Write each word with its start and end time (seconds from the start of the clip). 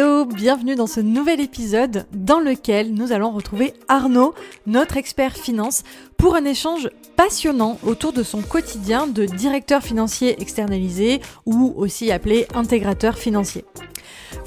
Bienvenue 0.00 0.76
dans 0.76 0.86
ce 0.86 1.00
nouvel 1.00 1.42
épisode 1.42 2.06
dans 2.14 2.40
lequel 2.40 2.94
nous 2.94 3.12
allons 3.12 3.32
retrouver 3.32 3.74
Arnaud, 3.86 4.32
notre 4.66 4.96
expert 4.96 5.36
finance, 5.36 5.82
pour 6.16 6.36
un 6.36 6.46
échange 6.46 6.88
passionnant 7.16 7.78
autour 7.82 8.14
de 8.14 8.22
son 8.22 8.40
quotidien 8.40 9.06
de 9.06 9.26
directeur 9.26 9.82
financier 9.82 10.40
externalisé 10.40 11.20
ou 11.44 11.74
aussi 11.76 12.10
appelé 12.10 12.46
intégrateur 12.54 13.18
financier. 13.18 13.66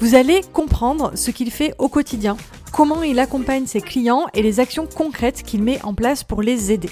Vous 0.00 0.16
allez 0.16 0.40
comprendre 0.52 1.12
ce 1.14 1.30
qu'il 1.30 1.52
fait 1.52 1.74
au 1.78 1.88
quotidien, 1.88 2.36
comment 2.72 3.04
il 3.04 3.20
accompagne 3.20 3.66
ses 3.66 3.80
clients 3.80 4.26
et 4.34 4.42
les 4.42 4.58
actions 4.58 4.88
concrètes 4.92 5.44
qu'il 5.44 5.62
met 5.62 5.80
en 5.84 5.94
place 5.94 6.24
pour 6.24 6.42
les 6.42 6.72
aider. 6.72 6.90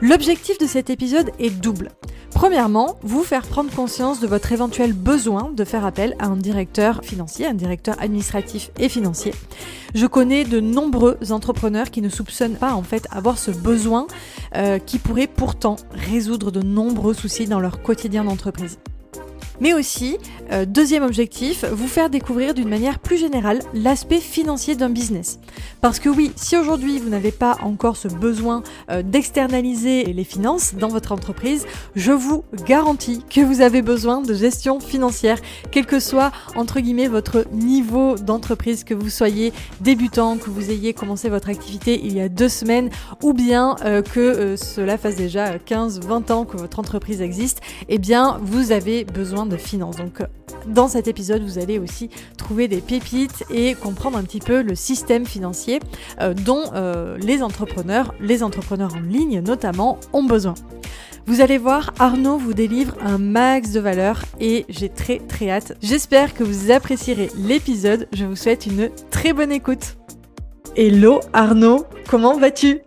L'objectif 0.00 0.58
de 0.58 0.66
cet 0.66 0.90
épisode 0.90 1.32
est 1.40 1.50
double. 1.50 1.90
Premièrement, 2.40 2.96
vous 3.02 3.22
faire 3.22 3.46
prendre 3.46 3.70
conscience 3.70 4.18
de 4.18 4.26
votre 4.26 4.50
éventuel 4.50 4.94
besoin 4.94 5.52
de 5.54 5.62
faire 5.62 5.84
appel 5.84 6.16
à 6.18 6.24
un 6.24 6.36
directeur 6.36 7.04
financier, 7.04 7.44
un 7.44 7.52
directeur 7.52 7.96
administratif 8.00 8.70
et 8.78 8.88
financier. 8.88 9.34
Je 9.94 10.06
connais 10.06 10.44
de 10.44 10.58
nombreux 10.58 11.18
entrepreneurs 11.32 11.90
qui 11.90 12.00
ne 12.00 12.08
soupçonnent 12.08 12.56
pas 12.56 12.72
en 12.72 12.82
fait 12.82 13.06
avoir 13.10 13.36
ce 13.36 13.50
besoin 13.50 14.06
euh, 14.56 14.78
qui 14.78 14.98
pourrait 14.98 15.26
pourtant 15.26 15.76
résoudre 15.92 16.50
de 16.50 16.62
nombreux 16.62 17.12
soucis 17.12 17.44
dans 17.44 17.60
leur 17.60 17.82
quotidien 17.82 18.24
d'entreprise 18.24 18.78
mais 19.60 19.74
aussi, 19.74 20.18
euh, 20.52 20.64
deuxième 20.64 21.04
objectif, 21.04 21.64
vous 21.64 21.86
faire 21.86 22.10
découvrir 22.10 22.54
d'une 22.54 22.68
manière 22.68 22.98
plus 22.98 23.18
générale 23.18 23.60
l'aspect 23.74 24.20
financier 24.20 24.74
d'un 24.74 24.88
business. 24.88 25.38
Parce 25.80 25.98
que 25.98 26.08
oui, 26.08 26.32
si 26.36 26.56
aujourd'hui 26.56 26.98
vous 26.98 27.08
n'avez 27.08 27.30
pas 27.30 27.56
encore 27.62 27.96
ce 27.96 28.08
besoin 28.08 28.62
euh, 28.90 29.02
d'externaliser 29.02 30.04
les 30.04 30.24
finances 30.24 30.74
dans 30.74 30.88
votre 30.88 31.12
entreprise, 31.12 31.66
je 31.94 32.12
vous 32.12 32.44
garantis 32.66 33.22
que 33.28 33.40
vous 33.40 33.60
avez 33.60 33.82
besoin 33.82 34.20
de 34.22 34.34
gestion 34.34 34.80
financière, 34.80 35.38
quel 35.70 35.86
que 35.86 36.00
soit 36.00 36.32
entre 36.56 36.80
guillemets 36.80 37.08
votre 37.08 37.46
niveau 37.52 38.16
d'entreprise, 38.16 38.84
que 38.84 38.94
vous 38.94 39.10
soyez 39.10 39.52
débutant, 39.80 40.36
que 40.36 40.50
vous 40.50 40.70
ayez 40.70 40.94
commencé 40.94 41.28
votre 41.28 41.48
activité 41.48 42.00
il 42.02 42.14
y 42.14 42.20
a 42.20 42.28
deux 42.28 42.48
semaines, 42.48 42.90
ou 43.22 43.32
bien 43.32 43.76
euh, 43.84 44.02
que 44.02 44.56
cela 44.56 44.98
fasse 44.98 45.16
déjà 45.16 45.58
15, 45.58 46.00
20 46.00 46.30
ans 46.30 46.44
que 46.44 46.56
votre 46.56 46.78
entreprise 46.78 47.20
existe, 47.20 47.60
eh 47.88 47.98
bien 47.98 48.38
vous 48.42 48.72
avez 48.72 49.04
besoin 49.04 49.46
de 49.46 49.49
finances. 49.56 49.96
Donc 49.96 50.22
dans 50.66 50.88
cet 50.88 51.08
épisode, 51.08 51.42
vous 51.42 51.58
allez 51.58 51.78
aussi 51.78 52.10
trouver 52.36 52.68
des 52.68 52.80
pépites 52.80 53.44
et 53.50 53.74
comprendre 53.74 54.18
un 54.18 54.22
petit 54.22 54.40
peu 54.40 54.62
le 54.62 54.74
système 54.74 55.26
financier 55.26 55.80
euh, 56.20 56.34
dont 56.34 56.64
euh, 56.74 57.16
les 57.18 57.42
entrepreneurs, 57.42 58.14
les 58.20 58.42
entrepreneurs 58.42 58.94
en 58.94 59.00
ligne 59.00 59.40
notamment, 59.40 59.98
ont 60.12 60.24
besoin. 60.24 60.54
Vous 61.26 61.40
allez 61.40 61.58
voir, 61.58 61.92
Arnaud 61.98 62.38
vous 62.38 62.54
délivre 62.54 62.96
un 63.02 63.18
max 63.18 63.72
de 63.72 63.80
valeur 63.80 64.22
et 64.40 64.64
j'ai 64.68 64.88
très 64.88 65.18
très 65.18 65.50
hâte. 65.50 65.76
J'espère 65.82 66.34
que 66.34 66.42
vous 66.42 66.70
apprécierez 66.70 67.30
l'épisode. 67.36 68.08
Je 68.12 68.24
vous 68.24 68.36
souhaite 68.36 68.66
une 68.66 68.90
très 69.10 69.32
bonne 69.32 69.52
écoute. 69.52 69.96
Hello 70.76 71.20
Arnaud, 71.32 71.86
comment 72.08 72.38
vas-tu? 72.38 72.80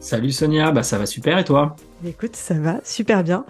Salut 0.00 0.32
Sonia, 0.32 0.70
bah 0.70 0.82
ça 0.82 0.98
va 0.98 1.06
super 1.06 1.38
et 1.38 1.44
toi? 1.44 1.76
Écoute, 2.06 2.36
ça 2.36 2.54
va 2.54 2.80
super 2.84 3.24
bien. 3.24 3.46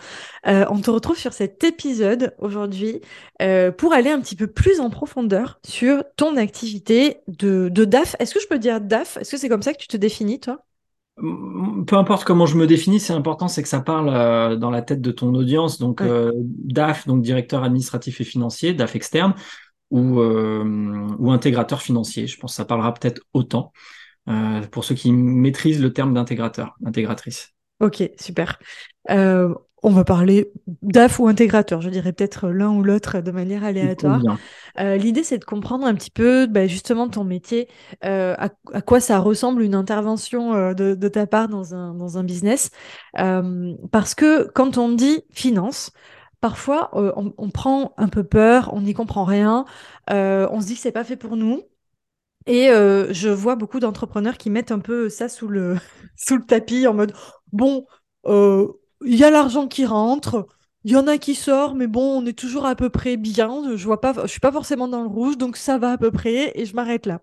Euh, 0.46 0.64
on 0.70 0.80
te 0.80 0.88
retrouve 0.88 1.16
sur 1.16 1.32
cet 1.32 1.64
épisode 1.64 2.34
aujourd'hui 2.38 3.00
euh, 3.42 3.72
pour 3.72 3.92
aller 3.92 4.10
un 4.10 4.20
petit 4.20 4.36
peu 4.36 4.46
plus 4.46 4.78
en 4.78 4.90
profondeur 4.90 5.58
sur 5.64 6.04
ton 6.16 6.36
activité 6.36 7.18
de, 7.26 7.68
DAF. 7.68 8.14
Est-ce 8.20 8.32
que 8.32 8.40
je 8.40 8.46
peux 8.46 8.60
dire 8.60 8.80
DAF? 8.80 9.16
Est-ce 9.16 9.32
que 9.32 9.36
c'est 9.38 9.48
comme 9.48 9.62
ça 9.62 9.72
que 9.72 9.78
tu 9.78 9.88
te 9.88 9.96
définis, 9.96 10.38
toi? 10.38 10.64
Peu 11.16 11.96
importe 11.96 12.24
comment 12.24 12.46
je 12.46 12.56
me 12.56 12.66
définis, 12.66 13.00
c'est 13.00 13.12
important, 13.12 13.48
c'est 13.48 13.62
que 13.62 13.68
ça 13.68 13.80
parle 13.80 14.10
euh, 14.10 14.56
dans 14.56 14.70
la 14.70 14.82
tête 14.82 15.00
de 15.00 15.10
ton 15.10 15.34
audience. 15.34 15.78
Donc 15.78 16.00
DAF, 16.02 17.08
donc 17.08 17.22
directeur 17.22 17.64
administratif 17.64 18.20
et 18.20 18.24
financier, 18.24 18.72
DAF 18.72 18.94
externe, 18.94 19.34
ou, 19.90 20.20
ou 20.20 21.30
intégrateur 21.30 21.82
financier. 21.82 22.26
Je 22.26 22.38
pense 22.38 22.52
que 22.52 22.56
ça 22.56 22.64
parlera 22.64 22.94
peut-être 22.94 23.22
autant 23.32 23.72
pour 24.70 24.84
ceux 24.84 24.94
qui 24.94 25.12
maîtrisent 25.12 25.82
le 25.82 25.92
terme 25.92 26.14
d'intégrateur, 26.14 26.76
intégratrice. 26.84 27.53
Ok, 27.80 28.10
super. 28.18 28.58
Euh, 29.10 29.54
on 29.82 29.90
va 29.90 30.04
parler 30.04 30.50
DAF 30.80 31.18
ou 31.18 31.28
intégrateur, 31.28 31.82
je 31.82 31.90
dirais 31.90 32.12
peut-être 32.12 32.48
l'un 32.48 32.70
ou 32.70 32.82
l'autre 32.82 33.20
de 33.20 33.30
manière 33.30 33.64
aléatoire. 33.64 34.22
Euh, 34.80 34.96
l'idée, 34.96 35.22
c'est 35.22 35.36
de 35.36 35.44
comprendre 35.44 35.86
un 35.86 35.94
petit 35.94 36.10
peu 36.10 36.46
bah, 36.46 36.66
justement 36.66 37.08
ton 37.08 37.22
métier, 37.24 37.68
euh, 38.04 38.34
à, 38.38 38.80
quoi 38.80 39.00
ça 39.00 39.18
ressemble 39.18 39.62
une 39.62 39.74
intervention 39.74 40.72
de, 40.72 41.08
ta 41.08 41.26
part 41.26 41.48
dans 41.48 41.74
un, 41.74 41.92
dans 41.94 42.16
un 42.16 42.24
business. 42.24 42.70
parce 43.14 44.14
que 44.14 44.50
quand 44.52 44.78
on 44.78 44.90
dit 44.90 45.24
finance, 45.32 45.90
parfois 46.40 46.88
on, 46.94 47.34
on, 47.36 47.50
prend 47.50 47.92
un 47.98 48.08
peu 48.08 48.24
peur, 48.24 48.70
on 48.72 48.80
n'y 48.80 48.94
comprend 48.94 49.24
rien, 49.24 49.66
on 50.08 50.60
se 50.62 50.66
dit 50.66 50.76
que 50.76 50.80
c'est 50.80 50.92
pas 50.92 51.04
fait 51.04 51.16
pour 51.16 51.36
nous. 51.36 51.62
Et 52.46 52.68
je 52.68 53.28
vois 53.28 53.56
beaucoup 53.56 53.80
d'entrepreneurs 53.80 54.38
qui 54.38 54.48
mettent 54.48 54.72
un 54.72 54.78
peu 54.78 55.10
ça 55.10 55.28
sous 55.28 55.48
le, 55.48 55.76
sous 56.16 56.36
le 56.36 56.44
tapis 56.44 56.86
en 56.86 56.94
mode 56.94 57.12
bon, 57.54 57.86
euh, 58.26 58.68
il 59.04 59.16
y 59.16 59.24
a 59.24 59.30
l'argent 59.30 59.66
qui 59.68 59.86
rentre, 59.86 60.46
il 60.84 60.92
y 60.92 60.96
en 60.96 61.06
a 61.06 61.16
qui 61.18 61.34
sort, 61.34 61.74
mais 61.74 61.86
bon, 61.86 62.22
on 62.22 62.26
est 62.26 62.38
toujours 62.38 62.66
à 62.66 62.74
peu 62.74 62.90
près 62.90 63.16
bien. 63.16 63.76
Je 63.76 63.84
vois 63.84 64.00
pas, 64.00 64.14
je 64.22 64.28
suis 64.28 64.40
pas 64.40 64.52
forcément 64.52 64.88
dans 64.88 65.02
le 65.02 65.08
rouge, 65.08 65.38
donc 65.38 65.56
ça 65.56 65.78
va 65.78 65.92
à 65.92 65.98
peu 65.98 66.10
près, 66.10 66.52
et 66.54 66.66
je 66.66 66.74
m'arrête 66.74 67.06
là. 67.06 67.20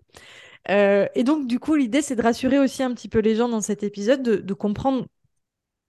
Euh, 0.69 1.07
et 1.15 1.23
donc, 1.23 1.47
du 1.47 1.59
coup, 1.59 1.75
l'idée, 1.75 2.01
c'est 2.01 2.15
de 2.15 2.21
rassurer 2.21 2.59
aussi 2.59 2.83
un 2.83 2.93
petit 2.93 3.09
peu 3.09 3.19
les 3.19 3.35
gens 3.35 3.49
dans 3.49 3.61
cet 3.61 3.83
épisode, 3.83 4.21
de, 4.23 4.53
comprendre 4.53 5.05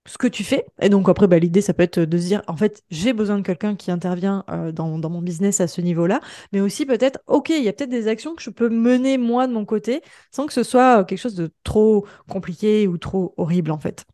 ce 0.05 0.17
que 0.17 0.27
tu 0.27 0.43
fais. 0.43 0.65
Et 0.81 0.89
donc, 0.89 1.07
après, 1.09 1.27
bah, 1.27 1.39
l'idée, 1.39 1.61
ça 1.61 1.73
peut 1.73 1.83
être 1.83 1.99
de 1.99 2.17
se 2.17 2.25
dire, 2.25 2.41
en 2.47 2.57
fait, 2.57 2.83
j'ai 2.89 3.13
besoin 3.13 3.37
de 3.37 3.43
quelqu'un 3.43 3.75
qui 3.75 3.91
intervient 3.91 4.43
euh, 4.49 4.71
dans, 4.71 4.99
dans, 4.99 5.09
mon 5.09 5.21
business 5.21 5.61
à 5.61 5.67
ce 5.67 5.81
niveau-là, 5.81 6.19
mais 6.51 6.59
aussi 6.59 6.85
peut-être, 6.85 7.19
OK, 7.27 7.49
il 7.49 7.63
y 7.63 7.69
a 7.69 7.73
peut-être 7.73 7.89
des 7.89 8.07
actions 8.07 8.35
que 8.35 8.41
je 8.41 8.49
peux 8.49 8.69
mener 8.69 9.17
moi 9.17 9.47
de 9.47 9.53
mon 9.53 9.65
côté 9.65 10.01
sans 10.31 10.45
que 10.45 10.53
ce 10.53 10.63
soit 10.63 11.03
quelque 11.05 11.19
chose 11.19 11.35
de 11.35 11.51
trop 11.63 12.05
compliqué 12.29 12.87
ou 12.87 12.97
trop 12.97 13.33
horrible, 13.37 13.71
en 13.71 13.79
fait. 13.79 14.05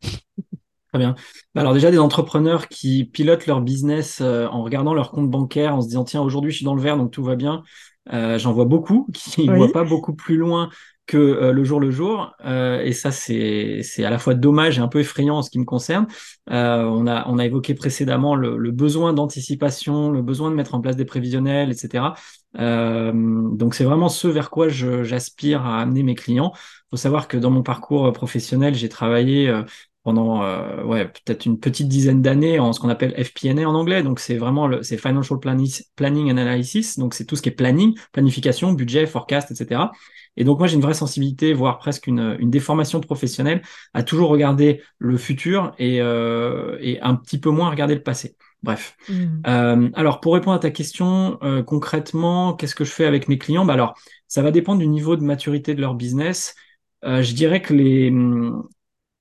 Très 0.92 0.98
bien. 0.98 1.14
Bah, 1.54 1.60
alors 1.60 1.72
déjà 1.72 1.90
des 1.92 2.00
entrepreneurs 2.00 2.66
qui 2.66 3.04
pilotent 3.04 3.46
leur 3.46 3.60
business 3.60 4.20
euh, 4.20 4.46
en 4.48 4.62
regardant 4.64 4.92
leur 4.92 5.12
compte 5.12 5.30
bancaire, 5.30 5.76
en 5.76 5.82
se 5.82 5.86
disant 5.86 6.02
tiens 6.02 6.20
aujourd'hui 6.20 6.50
je 6.50 6.56
suis 6.56 6.64
dans 6.64 6.74
le 6.74 6.82
vert 6.82 6.96
donc 6.96 7.12
tout 7.12 7.22
va 7.22 7.36
bien. 7.36 7.62
Euh, 8.12 8.38
J'en 8.38 8.52
vois 8.52 8.64
beaucoup 8.64 9.06
qui 9.14 9.46
ne 9.48 9.54
voient 9.54 9.70
pas 9.70 9.84
beaucoup 9.84 10.14
plus 10.14 10.36
loin 10.36 10.68
que 11.10 11.16
euh, 11.16 11.52
le 11.52 11.64
jour 11.64 11.80
le 11.80 11.90
jour 11.90 12.32
euh, 12.44 12.80
et 12.82 12.92
ça 12.92 13.10
c'est 13.10 13.82
à 14.04 14.10
la 14.10 14.18
fois 14.18 14.34
dommage 14.34 14.78
et 14.78 14.80
un 14.80 14.86
peu 14.86 15.00
effrayant 15.00 15.38
en 15.38 15.42
ce 15.42 15.50
qui 15.50 15.58
me 15.58 15.64
concerne. 15.64 16.06
on 16.46 17.06
a 17.08 17.26
on 17.28 17.38
a 17.38 17.44
évoqué 17.44 17.74
précédemment 17.74 18.36
le, 18.36 18.56
le 18.56 18.70
besoin 18.70 19.12
d'anticipation, 19.12 20.12
le 20.12 20.22
besoin 20.22 20.50
de 20.50 20.54
mettre 20.54 20.76
en 20.76 20.80
place 20.80 20.94
des 20.94 21.04
prévisionnels, 21.04 21.72
etc. 21.72 22.14
donc 22.54 23.74
c'est 23.74 23.84
vraiment 23.84 24.08
ce 24.08 24.28
vers 24.28 24.50
quoi 24.50 24.68
j'aspire 24.68 25.66
à 25.66 25.80
amener 25.80 26.04
mes 26.04 26.14
clients. 26.14 26.52
Il 26.54 26.90
faut 26.90 26.96
savoir 26.96 27.26
que 27.28 27.36
dans 27.36 27.50
mon 27.50 27.62
parcours 27.62 28.12
professionnel, 28.12 28.74
j'ai 28.74 28.88
travaillé 28.88 29.52
pendant 30.02 30.42
euh, 30.42 30.82
ouais, 30.84 31.06
peut-être 31.06 31.44
une 31.46 31.58
petite 31.58 31.88
dizaine 31.88 32.22
d'années 32.22 32.58
en 32.58 32.72
ce 32.72 32.80
qu'on 32.80 32.88
appelle 32.88 33.12
FP&A 33.22 33.68
en 33.68 33.74
anglais. 33.74 34.02
Donc 34.02 34.20
c'est 34.20 34.36
vraiment 34.36 34.66
le, 34.66 34.82
c'est 34.82 34.96
Financial 34.96 35.38
Planning 35.38 36.30
Analysis. 36.30 36.98
Donc 36.98 37.14
c'est 37.14 37.26
tout 37.26 37.36
ce 37.36 37.42
qui 37.42 37.50
est 37.50 37.52
planning, 37.52 37.96
planification, 38.12 38.72
budget, 38.72 39.06
forecast, 39.06 39.50
etc. 39.50 39.82
Et 40.36 40.44
donc 40.44 40.58
moi 40.58 40.68
j'ai 40.68 40.76
une 40.76 40.82
vraie 40.82 40.94
sensibilité, 40.94 41.52
voire 41.52 41.78
presque 41.78 42.06
une, 42.06 42.36
une 42.38 42.50
déformation 42.50 43.00
professionnelle 43.00 43.62
à 43.94 44.02
toujours 44.02 44.30
regarder 44.30 44.82
le 44.98 45.16
futur 45.16 45.72
et, 45.78 46.00
euh, 46.00 46.78
et 46.80 47.00
un 47.00 47.14
petit 47.14 47.38
peu 47.38 47.50
moins 47.50 47.68
regarder 47.68 47.94
le 47.94 48.02
passé. 48.02 48.36
Bref. 48.62 48.96
Mmh. 49.08 49.12
Euh, 49.46 49.90
alors 49.94 50.20
pour 50.20 50.34
répondre 50.34 50.56
à 50.56 50.58
ta 50.58 50.70
question 50.70 51.38
euh, 51.42 51.62
concrètement, 51.62 52.54
qu'est-ce 52.54 52.74
que 52.74 52.84
je 52.84 52.90
fais 52.90 53.06
avec 53.06 53.28
mes 53.28 53.38
clients? 53.38 53.64
Bah 53.64 53.72
alors 53.72 53.94
ça 54.28 54.42
va 54.42 54.50
dépendre 54.50 54.80
du 54.80 54.88
niveau 54.88 55.16
de 55.16 55.24
maturité 55.24 55.74
de 55.74 55.80
leur 55.80 55.94
business. 55.94 56.54
Euh, 57.04 57.22
je 57.22 57.32
dirais 57.34 57.62
que 57.62 57.72
les, 57.72 58.12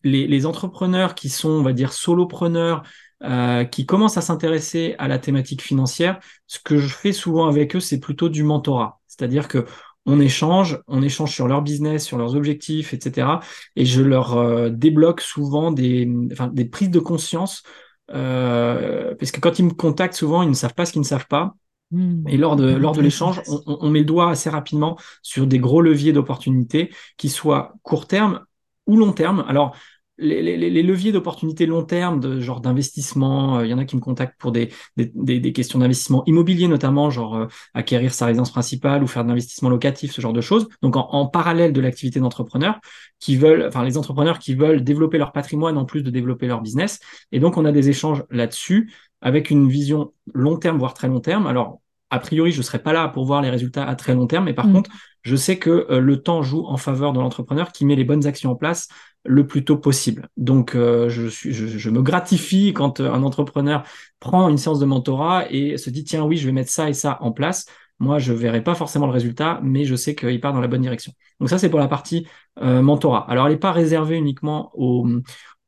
les, 0.03 0.45
entrepreneurs 0.45 1.15
qui 1.15 1.29
sont, 1.29 1.49
on 1.49 1.63
va 1.63 1.73
dire, 1.73 1.93
solopreneurs, 1.93 2.83
euh, 3.23 3.65
qui 3.65 3.85
commencent 3.85 4.17
à 4.17 4.21
s'intéresser 4.21 4.95
à 4.97 5.07
la 5.07 5.19
thématique 5.19 5.61
financière, 5.61 6.19
ce 6.47 6.59
que 6.59 6.77
je 6.77 6.87
fais 6.87 7.11
souvent 7.11 7.47
avec 7.47 7.75
eux, 7.75 7.79
c'est 7.79 7.99
plutôt 7.99 8.29
du 8.29 8.43
mentorat. 8.43 8.99
C'est-à-dire 9.07 9.47
que 9.47 9.65
on 10.05 10.19
échange, 10.19 10.79
on 10.87 11.01
échange 11.01 11.33
sur 11.33 11.47
leur 11.47 11.61
business, 11.61 12.05
sur 12.05 12.17
leurs 12.17 12.35
objectifs, 12.35 12.93
etc. 12.93 13.27
Et 13.75 13.85
je 13.85 14.01
leur 14.01 14.37
euh, 14.37 14.69
débloque 14.69 15.21
souvent 15.21 15.71
des, 15.71 16.09
enfin, 16.31 16.47
des 16.47 16.65
prises 16.65 16.89
de 16.89 16.99
conscience, 16.99 17.63
euh, 18.11 19.13
parce 19.15 19.31
que 19.31 19.39
quand 19.39 19.59
ils 19.59 19.65
me 19.65 19.73
contactent, 19.73 20.15
souvent, 20.15 20.41
ils 20.41 20.49
ne 20.49 20.53
savent 20.53 20.73
pas 20.73 20.85
ce 20.85 20.93
qu'ils 20.93 21.01
ne 21.01 21.07
savent 21.07 21.27
pas. 21.27 21.55
Mmh. 21.91 22.27
et 22.27 22.37
lors 22.37 22.55
de, 22.55 22.71
lors 22.75 22.91
de 22.91 23.01
l'échange, 23.01 23.41
on, 23.47 23.63
on, 23.65 23.89
met 23.89 23.99
le 23.99 24.05
doigt 24.05 24.29
assez 24.29 24.51
rapidement 24.51 24.95
sur 25.23 25.47
des 25.47 25.57
gros 25.57 25.81
leviers 25.81 26.13
d'opportunités 26.13 26.93
qui 27.17 27.29
soient 27.29 27.73
court 27.81 28.05
terme 28.05 28.41
ou 28.89 28.97
long 28.97 29.13
terme. 29.13 29.45
Alors, 29.47 29.75
les, 30.17 30.83
leviers 30.83 31.11
d'opportunité 31.11 31.65
long 31.65 31.83
terme, 31.83 32.19
de 32.19 32.39
genre 32.39 32.61
d'investissement, 32.61 33.61
il 33.61 33.65
euh, 33.65 33.67
y 33.67 33.73
en 33.73 33.77
a 33.77 33.85
qui 33.85 33.95
me 33.95 34.01
contactent 34.01 34.37
pour 34.39 34.51
des, 34.51 34.69
des, 34.97 35.53
questions 35.53 35.79
d'investissement 35.79 36.23
immobilier 36.25 36.67
notamment, 36.67 37.09
genre 37.09 37.35
euh, 37.35 37.47
acquérir 37.73 38.13
sa 38.13 38.25
résidence 38.25 38.51
principale 38.51 39.03
ou 39.03 39.07
faire 39.07 39.23
de 39.23 39.29
l'investissement 39.29 39.69
locatif, 39.69 40.11
ce 40.11 40.21
genre 40.21 40.33
de 40.33 40.41
choses. 40.41 40.67
Donc 40.81 40.95
en, 40.97 41.27
parallèle 41.27 41.73
de 41.73 41.81
l'activité 41.81 42.19
d'entrepreneur, 42.19 42.79
qui 43.19 43.37
veulent, 43.37 43.65
enfin 43.67 43.83
les 43.83 43.97
entrepreneurs 43.97 44.39
qui 44.39 44.55
veulent 44.55 44.83
développer 44.83 45.17
leur 45.17 45.31
patrimoine 45.31 45.77
en 45.77 45.85
plus 45.85 46.03
de 46.03 46.09
développer 46.09 46.47
leur 46.47 46.61
business. 46.61 46.99
Et 47.31 47.39
donc 47.39 47.57
on 47.57 47.65
a 47.65 47.71
des 47.71 47.89
échanges 47.89 48.23
là-dessus 48.29 48.91
avec 49.21 49.49
une 49.49 49.69
vision 49.69 50.13
long 50.33 50.57
terme, 50.57 50.79
voire 50.79 50.93
très 50.93 51.07
long 51.07 51.19
terme. 51.19 51.47
Alors 51.47 51.81
a 52.09 52.19
priori, 52.19 52.51
je 52.51 52.57
ne 52.57 52.63
serai 52.63 52.79
pas 52.79 52.93
là 52.93 53.07
pour 53.07 53.25
voir 53.25 53.41
les 53.41 53.49
résultats 53.49 53.85
à 53.85 53.95
très 53.95 54.15
long 54.15 54.27
terme, 54.27 54.45
mais 54.45 54.53
par 54.53 54.67
mm. 54.67 54.73
contre, 54.73 54.91
je 55.21 55.35
sais 55.35 55.57
que 55.57 55.87
euh, 55.89 55.99
le 55.99 56.21
temps 56.21 56.41
joue 56.41 56.65
en 56.65 56.77
faveur 56.77 57.13
de 57.13 57.19
l'entrepreneur 57.19 57.71
qui 57.71 57.85
met 57.85 57.95
les 57.95 58.03
bonnes 58.03 58.25
actions 58.25 58.51
en 58.51 58.55
place 58.55 58.87
le 59.25 59.45
plus 59.45 59.65
tôt 59.65 59.77
possible. 59.77 60.29
Donc, 60.37 60.75
euh, 60.75 61.09
je, 61.09 61.27
suis, 61.27 61.53
je, 61.53 61.89
me 61.89 62.01
gratifie 62.01 62.73
quand 62.73 62.99
euh, 62.99 63.11
un 63.11 63.23
entrepreneur 63.23 63.83
prend 64.19 64.47
une 64.49 64.57
séance 64.57 64.79
de 64.79 64.85
mentorat 64.85 65.51
et 65.51 65.77
se 65.77 65.89
dit, 65.89 66.03
tiens, 66.03 66.23
oui, 66.23 66.37
je 66.37 66.45
vais 66.45 66.53
mettre 66.53 66.71
ça 66.71 66.89
et 66.89 66.93
ça 66.93 67.17
en 67.21 67.31
place. 67.31 67.65
Moi, 67.99 68.17
je 68.17 68.31
verrai 68.31 68.63
pas 68.63 68.75
forcément 68.75 69.07
le 69.07 69.11
résultat, 69.11 69.59
mais 69.61 69.83
je 69.83 69.95
sais 69.95 70.15
qu'il 70.15 70.39
part 70.39 70.53
dans 70.53 70.61
la 70.61 70.69
bonne 70.69 70.81
direction. 70.81 71.11
Donc 71.41 71.49
ça, 71.49 71.57
c'est 71.57 71.69
pour 71.69 71.81
la 71.81 71.89
partie 71.89 72.25
mentorat. 72.61 73.29
Alors, 73.29 73.47
elle 73.47 73.53
n'est 73.53 73.59
pas 73.59 73.73
réservée 73.73 74.15
uniquement 74.15 74.71
aux, 74.73 75.05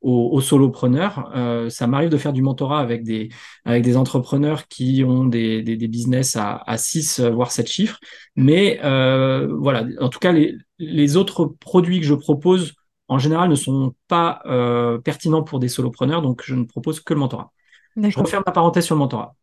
aux, 0.01 0.41
solopreneurs. 0.41 1.31
Euh, 1.35 1.69
ça 1.69 1.87
m'arrive 1.87 2.09
de 2.09 2.17
faire 2.17 2.33
du 2.33 2.41
mentorat 2.41 2.79
avec 2.79 3.03
des, 3.03 3.29
avec 3.65 3.83
des 3.83 3.97
entrepreneurs 3.97 4.67
qui 4.67 5.03
ont 5.05 5.25
des, 5.25 5.61
des, 5.61 5.77
des 5.77 5.87
business 5.87 6.35
à, 6.35 6.63
à 6.65 6.77
6, 6.77 7.19
euh, 7.19 7.29
voire 7.29 7.51
7 7.51 7.67
chiffres. 7.67 7.99
Mais 8.35 8.79
euh, 8.83 9.47
voilà, 9.59 9.85
en 9.99 10.09
tout 10.09 10.19
cas, 10.19 10.31
les, 10.31 10.57
les 10.79 11.17
autres 11.17 11.45
produits 11.45 11.99
que 11.99 12.05
je 12.05 12.15
propose, 12.15 12.73
en 13.07 13.19
général, 13.19 13.49
ne 13.49 13.55
sont 13.55 13.95
pas 14.07 14.41
euh, 14.45 14.97
pertinents 14.97 15.43
pour 15.43 15.59
des 15.59 15.69
solopreneurs, 15.69 16.21
donc 16.21 16.41
je 16.43 16.55
ne 16.55 16.63
propose 16.63 16.99
que 16.99 17.13
le 17.13 17.19
mentorat. 17.19 17.51
Je 17.95 18.17
referme 18.19 18.43
ma 18.45 18.51
parenthèse 18.51 18.85
sur 18.85 18.95
le 18.95 18.99
mentorat. 18.99 19.35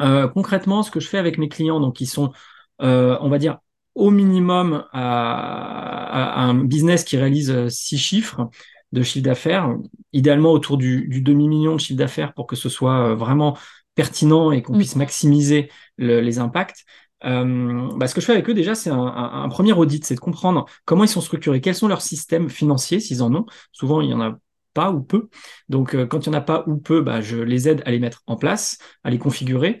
Euh, 0.00 0.28
concrètement, 0.28 0.82
ce 0.82 0.90
que 0.90 1.00
je 1.00 1.08
fais 1.08 1.18
avec 1.18 1.36
mes 1.36 1.48
clients, 1.48 1.80
donc 1.80 1.96
qui 1.96 2.06
sont, 2.06 2.32
euh, 2.80 3.18
on 3.20 3.28
va 3.28 3.38
dire, 3.38 3.58
au 3.94 4.10
minimum 4.10 4.84
à, 4.92 6.40
à, 6.40 6.42
un 6.42 6.54
business 6.54 7.02
qui 7.02 7.16
réalise 7.16 7.68
six 7.68 7.98
chiffres, 7.98 8.48
de 8.92 9.02
chiffre 9.02 9.24
d'affaires, 9.24 9.74
idéalement 10.12 10.52
autour 10.52 10.78
du, 10.78 11.06
demi-million 11.22 11.74
de 11.74 11.80
chiffre 11.80 11.98
d'affaires 11.98 12.32
pour 12.34 12.46
que 12.46 12.56
ce 12.56 12.68
soit 12.68 13.10
euh, 13.10 13.14
vraiment 13.14 13.56
pertinent 13.94 14.52
et 14.52 14.62
qu'on 14.62 14.74
mm. 14.74 14.78
puisse 14.78 14.96
maximiser 14.96 15.70
les 15.98 16.38
impacts. 16.38 16.84
Euh, 17.24 17.88
bah, 17.96 18.06
ce 18.06 18.14
que 18.14 18.20
je 18.20 18.26
fais 18.26 18.32
avec 18.32 18.48
eux 18.48 18.54
déjà, 18.54 18.76
c'est 18.76 18.90
un, 18.90 19.48
premier 19.48 19.72
audit, 19.72 20.04
c'est 20.04 20.14
de 20.14 20.20
comprendre 20.20 20.66
comment 20.84 21.02
ils 21.02 21.08
sont 21.08 21.20
structurés, 21.20 21.60
quels 21.60 21.74
sont 21.74 21.88
leurs 21.88 22.02
systèmes 22.02 22.48
financiers, 22.48 23.00
s'ils 23.00 23.22
en 23.22 23.34
ont. 23.34 23.46
Souvent, 23.72 24.00
il 24.00 24.10
y 24.10 24.14
en 24.14 24.20
a 24.20 24.38
pas 24.72 24.92
ou 24.92 25.02
peu. 25.02 25.28
Donc, 25.68 25.94
euh, 25.94 26.06
quand 26.06 26.20
il 26.20 26.26
y 26.26 26.30
en 26.30 26.38
a 26.38 26.40
pas 26.40 26.62
ou 26.68 26.76
peu, 26.76 27.00
bah, 27.00 27.20
je 27.20 27.38
les 27.38 27.68
aide 27.68 27.82
à 27.86 27.90
les 27.90 27.98
mettre 27.98 28.22
en 28.28 28.36
place, 28.36 28.78
à 29.02 29.10
les 29.10 29.18
configurer. 29.18 29.80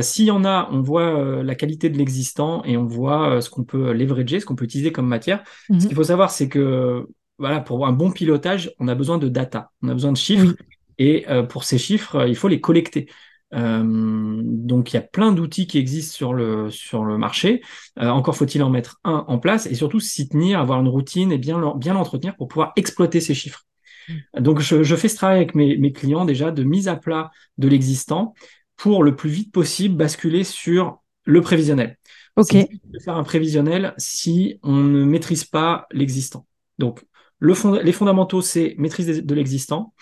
S'il 0.00 0.24
y 0.24 0.30
en 0.30 0.44
a, 0.44 0.68
on 0.72 0.80
voit 0.80 1.42
la 1.44 1.54
qualité 1.54 1.90
de 1.90 1.98
l'existant 1.98 2.64
et 2.64 2.76
on 2.76 2.86
voit 2.86 3.40
ce 3.40 3.50
qu'on 3.50 3.62
peut 3.62 3.92
leverager, 3.92 4.40
ce 4.40 4.46
qu'on 4.46 4.56
peut 4.56 4.64
utiliser 4.64 4.90
comme 4.90 5.06
matière. 5.06 5.44
Ce 5.68 5.72
mm-hmm. 5.72 5.86
qu'il 5.86 5.94
faut 5.94 6.04
savoir, 6.04 6.30
c'est 6.32 6.48
que 6.48 7.06
voilà, 7.40 7.60
pour 7.60 7.86
un 7.86 7.92
bon 7.92 8.10
pilotage, 8.10 8.70
on 8.78 8.86
a 8.86 8.94
besoin 8.94 9.18
de 9.18 9.28
data, 9.28 9.72
on 9.82 9.88
a 9.88 9.94
besoin 9.94 10.12
de 10.12 10.16
chiffres. 10.16 10.54
Et 10.98 11.24
euh, 11.28 11.42
pour 11.42 11.64
ces 11.64 11.78
chiffres, 11.78 12.16
euh, 12.16 12.28
il 12.28 12.36
faut 12.36 12.48
les 12.48 12.60
collecter. 12.60 13.08
Euh, 13.52 13.82
donc 13.82 14.92
il 14.92 14.94
y 14.94 14.98
a 14.98 15.02
plein 15.02 15.32
d'outils 15.32 15.66
qui 15.66 15.78
existent 15.78 16.14
sur 16.14 16.34
le 16.34 16.70
sur 16.70 17.04
le 17.04 17.18
marché. 17.18 17.62
encore 17.96 18.36
faut-il 18.36 18.62
en 18.62 18.70
mettre 18.70 19.00
un 19.02 19.24
en 19.26 19.40
place 19.40 19.66
et 19.66 19.74
surtout 19.74 19.98
s'y 19.98 20.28
tenir, 20.28 20.60
avoir 20.60 20.78
une 20.80 20.86
routine 20.86 21.32
et 21.32 21.38
bien 21.38 21.74
bien 21.76 21.94
l'entretenir 21.94 22.36
pour 22.36 22.46
pouvoir 22.46 22.72
exploiter 22.76 23.20
ces 23.20 23.34
chiffres. 23.34 23.64
Mm. 24.08 24.40
Donc 24.40 24.60
je, 24.60 24.84
je, 24.84 24.94
fais 24.94 25.08
ce 25.08 25.16
travail 25.16 25.38
avec 25.38 25.56
mes, 25.56 25.76
mes 25.78 25.90
clients 25.90 26.24
déjà 26.24 26.52
de 26.52 26.62
mise 26.62 26.86
à 26.86 26.94
plat 26.94 27.32
de 27.58 27.66
l'existant 27.66 28.34
pour 28.76 29.02
le 29.02 29.16
plus 29.16 29.30
vite 29.30 29.50
possible 29.50 29.96
basculer 29.96 30.44
sur 30.44 31.02
le 31.24 31.40
prévisionnel. 31.40 31.98
Ok. 32.36 32.54
De 32.54 32.98
faire 33.00 33.16
un 33.16 33.24
prévisionnel 33.24 33.94
si 33.96 34.60
on 34.62 34.76
ne 34.76 35.04
maîtrise 35.04 35.44
pas 35.44 35.86
l'existant. 35.90 36.46
Donc 36.78 37.04
les 37.40 37.92
fondamentaux, 37.92 38.42
c'est 38.42 38.74
maîtrise 38.78 39.24
de, 39.24 39.34
l'existant, 39.34 39.94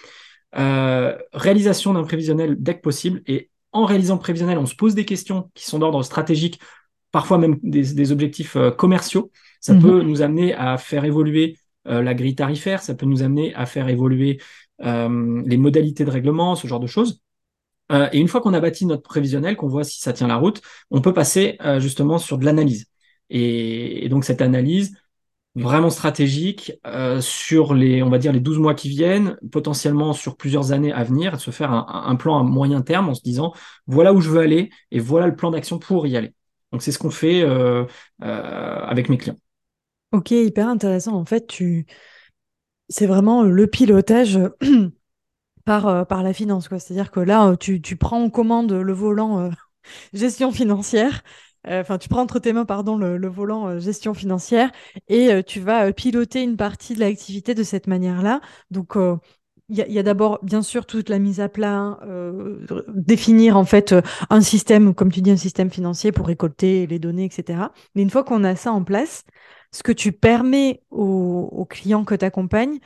euh, 0.56 1.16
réalisation 1.32 1.94
d'un 1.94 2.02
prévisionnel 2.02 2.56
dès 2.58 2.76
que 2.76 2.80
possible. 2.80 3.22
Et 3.26 3.50
en 3.72 3.84
réalisant 3.84 4.14
le 4.14 4.20
prévisionnel, 4.20 4.58
on 4.58 4.66
se 4.66 4.74
pose 4.74 4.94
des 4.94 5.04
questions 5.04 5.50
qui 5.54 5.64
sont 5.64 5.78
d'ordre 5.78 6.02
stratégique, 6.02 6.60
parfois 7.12 7.38
même 7.38 7.58
des, 7.62 8.12
objectifs 8.12 8.56
euh, 8.56 8.70
commerciaux. 8.70 9.30
Ça 9.60 9.74
mhm. 9.74 9.82
peut 9.82 10.02
nous 10.02 10.22
amener 10.22 10.54
à 10.54 10.78
faire 10.78 11.04
évoluer 11.04 11.56
euh, 11.86 12.02
la 12.02 12.14
grille 12.14 12.34
tarifaire, 12.34 12.82
ça 12.82 12.94
peut 12.94 13.06
nous 13.06 13.22
amener 13.22 13.54
à 13.54 13.66
faire 13.66 13.88
évoluer 13.88 14.40
les 14.80 15.56
modalités 15.56 16.04
de 16.04 16.10
règlement, 16.10 16.54
ce 16.54 16.68
genre 16.68 16.78
de 16.78 16.86
choses. 16.86 17.20
et 17.90 18.16
une 18.20 18.28
fois 18.28 18.40
qu'on 18.40 18.54
a 18.54 18.60
bâti 18.60 18.86
notre 18.86 19.02
prévisionnel, 19.02 19.56
qu'on 19.56 19.66
voit 19.66 19.82
si 19.82 19.98
ça 19.98 20.12
tient 20.12 20.28
la 20.28 20.36
route, 20.36 20.62
on 20.92 21.00
peut 21.00 21.12
passer 21.12 21.58
justement 21.78 22.18
sur 22.18 22.38
de 22.38 22.44
l'analyse. 22.44 22.86
et, 23.28 24.08
donc 24.08 24.24
cette 24.24 24.40
analyse, 24.40 24.96
vraiment 25.62 25.90
stratégique 25.90 26.72
euh, 26.86 27.20
sur 27.20 27.74
les, 27.74 28.02
on 28.02 28.10
va 28.10 28.18
dire, 28.18 28.32
les 28.32 28.40
12 28.40 28.58
mois 28.58 28.74
qui 28.74 28.88
viennent, 28.88 29.36
potentiellement 29.50 30.12
sur 30.12 30.36
plusieurs 30.36 30.72
années 30.72 30.92
à 30.92 31.04
venir, 31.04 31.32
de 31.32 31.38
se 31.38 31.50
faire 31.50 31.72
un, 31.72 32.16
plan 32.16 32.38
à 32.38 32.42
moyen 32.42 32.82
terme 32.82 33.08
en 33.08 33.14
se 33.14 33.22
disant, 33.22 33.52
voilà 33.86 34.12
où 34.12 34.20
je 34.20 34.30
veux 34.30 34.40
aller 34.40 34.70
et 34.90 35.00
voilà 35.00 35.26
le 35.26 35.36
plan 35.36 35.50
d'action 35.50 35.78
pour 35.78 36.06
y 36.06 36.16
aller. 36.16 36.34
Donc 36.72 36.82
c'est 36.82 36.92
ce 36.92 36.98
qu'on 36.98 37.10
fait 37.10 37.42
euh, 37.42 37.84
euh, 38.22 38.80
avec 38.82 39.08
mes 39.08 39.18
clients. 39.18 39.36
Ok, 40.12 40.30
hyper 40.30 40.68
intéressant. 40.68 41.14
En 41.14 41.24
fait, 41.24 41.46
tu... 41.46 41.86
c'est 42.88 43.06
vraiment 43.06 43.42
le 43.42 43.66
pilotage 43.66 44.38
par, 45.64 46.06
par 46.06 46.22
la 46.22 46.32
finance. 46.32 46.68
C'est-à-dire 46.68 47.10
que 47.10 47.20
là, 47.20 47.56
tu, 47.56 47.80
tu, 47.82 47.96
prends 47.96 48.22
en 48.22 48.30
commande 48.30 48.72
le 48.72 48.92
volant 48.92 49.50
gestion 50.12 50.50
financière 50.50 51.22
enfin, 51.66 51.98
tu 51.98 52.08
prends 52.08 52.22
entre 52.22 52.38
tes 52.38 52.52
mains, 52.52 52.64
pardon, 52.64 52.96
le, 52.96 53.28
volant 53.28 53.68
euh, 53.68 53.78
gestion 53.78 54.14
financière 54.14 54.70
et 55.08 55.32
euh, 55.32 55.42
tu 55.42 55.60
vas 55.60 55.92
piloter 55.92 56.42
une 56.42 56.56
partie 56.56 56.94
de 56.94 57.00
l'activité 57.00 57.54
de 57.54 57.62
cette 57.62 57.86
manière-là. 57.86 58.40
Donc, 58.70 58.96
il 59.70 59.76
y 59.76 59.98
a, 59.98 60.02
d'abord, 60.02 60.38
bien 60.42 60.62
sûr, 60.62 60.86
toute 60.86 61.10
la 61.10 61.18
mise 61.18 61.40
à 61.40 61.48
plat, 61.50 61.98
définir 62.88 63.58
en 63.58 63.64
fait 63.66 63.94
un 64.30 64.40
système, 64.40 64.94
comme 64.94 65.12
tu 65.12 65.20
dis, 65.20 65.30
un 65.30 65.36
système 65.36 65.70
financier 65.70 66.10
pour 66.10 66.26
récolter 66.26 66.86
les 66.86 66.98
données, 66.98 67.26
etc. 67.26 67.70
Mais 67.94 68.02
une 68.02 68.08
fois 68.10 68.24
qu'on 68.24 68.44
a 68.44 68.56
ça 68.56 68.72
en 68.72 68.82
place, 68.82 69.24
ce 69.72 69.82
que 69.82 69.92
tu 69.92 70.12
permets 70.12 70.82
aux, 70.90 71.50
aux 71.52 71.66
clients 71.66 72.04
que 72.04 72.14
tu 72.14 72.24
accompagnes, 72.24 72.78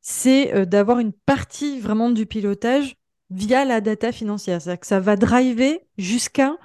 c'est 0.00 0.64
d'avoir 0.66 1.00
une 1.00 1.12
partie 1.12 1.80
vraiment 1.80 2.10
du 2.10 2.26
pilotage 2.26 2.96
via 3.34 3.64
la 3.64 3.80
data 3.80 4.12
financière. 4.12 4.60
C'est-à-dire 4.60 4.80
que 4.80 4.86
ça 4.86 5.00
va 5.00 5.16
driver 5.16 5.80
jusqu'à 5.98 6.56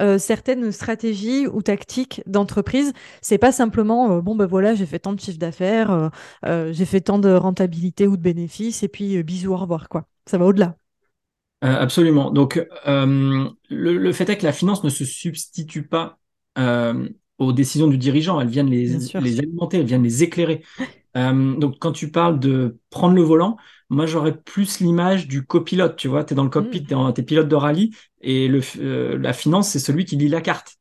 euh, 0.00 0.18
certaines 0.18 0.72
stratégies 0.72 1.46
ou 1.46 1.62
tactiques 1.62 2.22
d'entreprise. 2.26 2.92
C'est 3.22 3.38
pas 3.38 3.52
simplement 3.52 4.12
euh, 4.12 4.20
bon 4.20 4.34
ben 4.34 4.46
voilà 4.46 4.74
j'ai 4.74 4.84
fait 4.84 4.98
tant 4.98 5.14
de 5.14 5.20
chiffre 5.20 5.38
d'affaires, 5.38 6.10
euh, 6.44 6.72
j'ai 6.72 6.84
fait 6.84 7.00
tant 7.00 7.18
de 7.18 7.30
rentabilité 7.30 8.06
ou 8.06 8.16
de 8.16 8.22
bénéfices 8.22 8.82
et 8.82 8.88
puis 8.88 9.22
bisous 9.22 9.52
au 9.52 9.56
revoir 9.56 9.88
quoi. 9.88 10.06
Ça 10.26 10.38
va 10.38 10.44
au-delà. 10.44 10.76
absolument. 11.62 12.30
Donc 12.30 12.66
le, 12.86 14.12
fait 14.12 14.28
est 14.28 14.36
que 14.36 14.44
la 14.44 14.52
finance 14.52 14.84
ne 14.84 14.90
se 14.90 15.04
substitue 15.04 15.86
pas 15.86 16.18
aux 17.38 17.52
décisions 17.52 17.86
du 17.86 17.98
dirigeant. 17.98 18.40
Elles 18.40 18.48
viennent 18.48 18.70
les, 18.70 18.98
les 19.14 19.38
alimenter, 19.38 19.78
elles 19.78 19.86
viennent 19.86 20.02
les 20.02 20.22
éclairer. 20.22 20.62
donc 21.14 21.78
quand 21.78 21.92
tu 21.92 22.10
parles 22.10 22.38
de 22.38 22.78
prendre 22.90 23.14
le 23.14 23.22
volant, 23.22 23.56
moi, 23.88 24.06
j'aurais 24.06 24.36
plus 24.36 24.80
l'image 24.80 25.28
du 25.28 25.44
copilote, 25.44 25.96
tu 25.96 26.08
vois. 26.08 26.24
Tu 26.24 26.32
es 26.34 26.36
dans 26.36 26.44
le 26.44 26.50
cockpit, 26.50 26.82
mm. 26.82 27.12
tu 27.14 27.20
es, 27.20 27.24
pilote 27.24 27.48
de 27.48 27.54
rallye, 27.54 27.90
et 28.20 28.48
le, 28.48 28.60
euh, 28.78 29.18
la 29.18 29.32
finance, 29.32 29.70
c'est 29.70 29.78
celui 29.78 30.04
qui 30.04 30.16
lit 30.16 30.28
la 30.28 30.40
carte, 30.40 30.76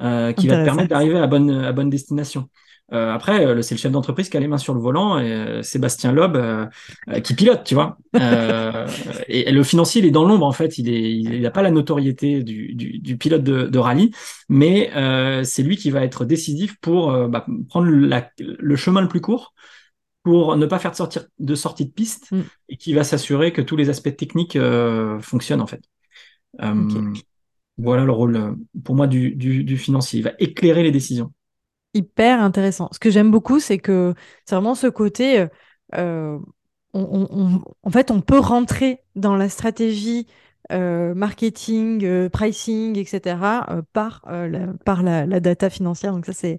euh, 0.00 0.32
qui 0.32 0.48
va 0.48 0.58
te 0.58 0.64
permettre 0.64 0.88
d'arriver 0.88 1.18
à 1.18 1.26
bonne, 1.26 1.50
à 1.50 1.72
bonne 1.72 1.90
destination. 1.90 2.48
Euh, 2.92 3.12
après, 3.12 3.46
euh, 3.46 3.62
c'est 3.62 3.74
le 3.74 3.80
chef 3.80 3.90
d'entreprise 3.90 4.28
qui 4.28 4.36
a 4.36 4.40
les 4.40 4.46
mains 4.46 4.58
sur 4.58 4.74
le 4.74 4.80
volant, 4.80 5.18
et 5.18 5.32
euh, 5.32 5.62
Sébastien 5.62 6.12
Loeb 6.12 6.36
qui 7.22 7.34
pilote, 7.34 7.64
tu 7.64 7.74
vois. 7.74 7.98
Et, 9.28 9.48
et, 9.48 9.52
le 9.52 9.62
financier, 9.62 10.02
il 10.02 10.06
est 10.06 10.10
dans 10.10 10.24
l'ombre, 10.24 10.46
en 10.46 10.52
fait. 10.52 10.78
Il 10.78 10.88
est, 10.88 11.12
il 11.12 11.40
n'a 11.40 11.50
pas 11.50 11.62
la 11.62 11.70
notoriété 11.70 12.42
du, 12.42 12.74
du, 12.74 12.98
du 12.98 13.16
pilote 13.16 13.42
de, 13.42 13.64
de, 13.64 13.78
rallye, 13.78 14.10
mais 14.48 14.90
c'est 15.44 15.62
lui 15.62 15.76
qui 15.76 15.90
va 15.90 16.04
être 16.04 16.24
décisif 16.24 16.76
pour 16.80 17.12
bah, 17.28 17.46
prendre 17.68 17.88
la, 17.88 18.28
le 18.38 18.76
chemin 18.76 19.00
le 19.00 19.08
plus 19.08 19.20
court 19.20 19.54
pour 20.24 20.56
ne 20.56 20.66
pas 20.66 20.78
faire 20.80 20.90
de, 20.90 20.96
sortir, 20.96 21.26
de 21.38 21.54
sortie 21.54 21.84
de 21.84 21.90
piste 21.90 22.32
mm. 22.32 22.40
et 22.70 22.76
qui 22.76 22.94
va 22.94 23.04
s'assurer 23.04 23.52
que 23.52 23.62
tous 23.62 23.76
les 23.76 23.90
aspects 23.90 24.16
techniques 24.16 24.56
euh, 24.56 25.20
fonctionnent 25.20 25.60
en 25.60 25.66
fait. 25.66 25.82
Euh, 26.62 27.12
voilà 27.76 28.04
le 28.04 28.12
rôle 28.12 28.36
euh, 28.36 28.52
pour 28.84 28.96
moi 28.96 29.06
du, 29.06 29.34
du, 29.36 29.76
financier. 29.76 30.20
Il 30.20 30.22
va 30.22 30.32
éclairer 30.38 30.82
les 30.82 30.90
décisions. 30.90 31.32
Hyper 31.92 32.40
intéressant. 32.40 32.88
Ce 32.90 32.98
que 32.98 33.10
j'aime 33.10 33.30
beaucoup, 33.30 33.60
c'est 33.60 33.78
que 33.78 34.14
c'est 34.46 34.54
vraiment 34.54 34.74
ce 34.74 34.86
côté. 34.86 35.46
on, 35.92 36.40
en 36.94 37.90
fait, 37.90 38.10
on 38.10 38.20
peut 38.20 38.38
rentrer 38.38 39.00
dans 39.14 39.36
la 39.36 39.48
stratégie 39.48 40.26
marketing, 40.70 42.28
pricing, 42.30 42.98
etc., 42.98 43.36
par, 43.92 44.22
la, 44.26 44.66
par 44.84 45.02
la, 45.02 45.40
data 45.40 45.70
financière. 45.70 46.12
Donc 46.12 46.26
ça, 46.26 46.32
c'est, 46.32 46.58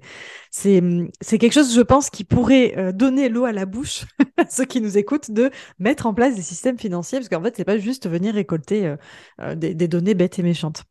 c'est, 0.51 1.37
quelque 1.37 1.53
chose, 1.53 1.73
je 1.73 1.81
pense, 1.81 2.09
qui 2.09 2.23
pourrait 2.23 2.93
donner 2.93 3.29
l'eau 3.29 3.45
à 3.45 3.51
la 3.51 3.65
bouche 3.65 4.05
à 4.37 4.45
ceux 4.49 4.65
qui 4.65 4.81
nous 4.81 4.97
écoutent 4.97 5.31
de 5.31 5.49
mettre 5.79 6.05
en 6.05 6.13
place 6.13 6.35
des 6.35 6.41
systèmes 6.41 6.77
financiers, 6.77 7.19
parce 7.19 7.29
qu'en 7.29 7.41
fait, 7.41 7.55
c'est 7.57 7.65
pas 7.65 7.77
juste 7.77 8.07
venir 8.09 8.33
récolter 8.33 8.95
des 9.55 9.87
données 9.87 10.13
bêtes 10.13 10.39
et 10.39 10.43
méchantes. 10.43 10.83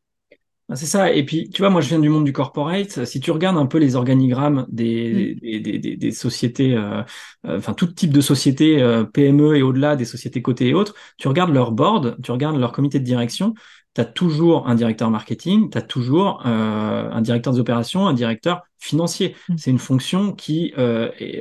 Ah, 0.71 0.77
c'est 0.77 0.87
ça. 0.87 1.13
Et 1.13 1.27
puis, 1.27 1.51
tu 1.51 1.61
vois, 1.61 1.69
moi, 1.69 1.83
je 1.83 1.89
viens 1.89 1.99
du 1.99 2.09
monde 2.09 2.25
du 2.25 2.33
corporate. 2.33 3.05
Si 3.05 3.21
tu 3.21 3.31
regardes 3.31 3.59
un 3.59 3.67
peu 3.67 3.77
les 3.77 3.97
organigrammes 3.97 4.65
des, 4.71 5.37
mm. 5.37 5.61
des, 5.61 5.79
des, 5.79 5.97
des, 5.97 6.11
sociétés, 6.11 6.75
euh, 6.75 7.03
euh, 7.45 7.59
enfin, 7.59 7.75
tout 7.75 7.87
type 7.87 8.13
de 8.13 8.23
sociétés, 8.23 8.81
euh, 8.83 9.05
PME 9.05 9.57
et 9.59 9.63
au-delà, 9.63 9.95
des 9.95 10.07
sociétés 10.07 10.41
cotées 10.41 10.69
et 10.69 10.75
autres, 10.75 10.95
tu 11.19 11.29
regardes 11.29 11.53
leur 11.53 11.71
board, 11.73 12.17
tu 12.23 12.31
regardes 12.33 12.57
leur 12.59 12.73
comité 12.73 12.99
de 12.99 13.05
direction, 13.05 13.53
tu 13.95 14.01
as 14.01 14.07
toujours 14.07 14.67
un 14.67 14.75
directeur 14.75 15.11
marketing, 15.11 15.69
tu 15.69 15.77
as 15.77 15.83
toujours 15.83 16.41
un 16.47 17.21
directeur 17.21 17.53
des 17.53 17.61
opérations, 17.61 18.07
un 18.07 18.15
directeur 18.15 18.63
financier. 18.79 19.37
Mm. 19.51 19.55
C'est 19.59 19.71
une 19.71 19.79
fonction 19.79 20.33
qui, 20.33 20.73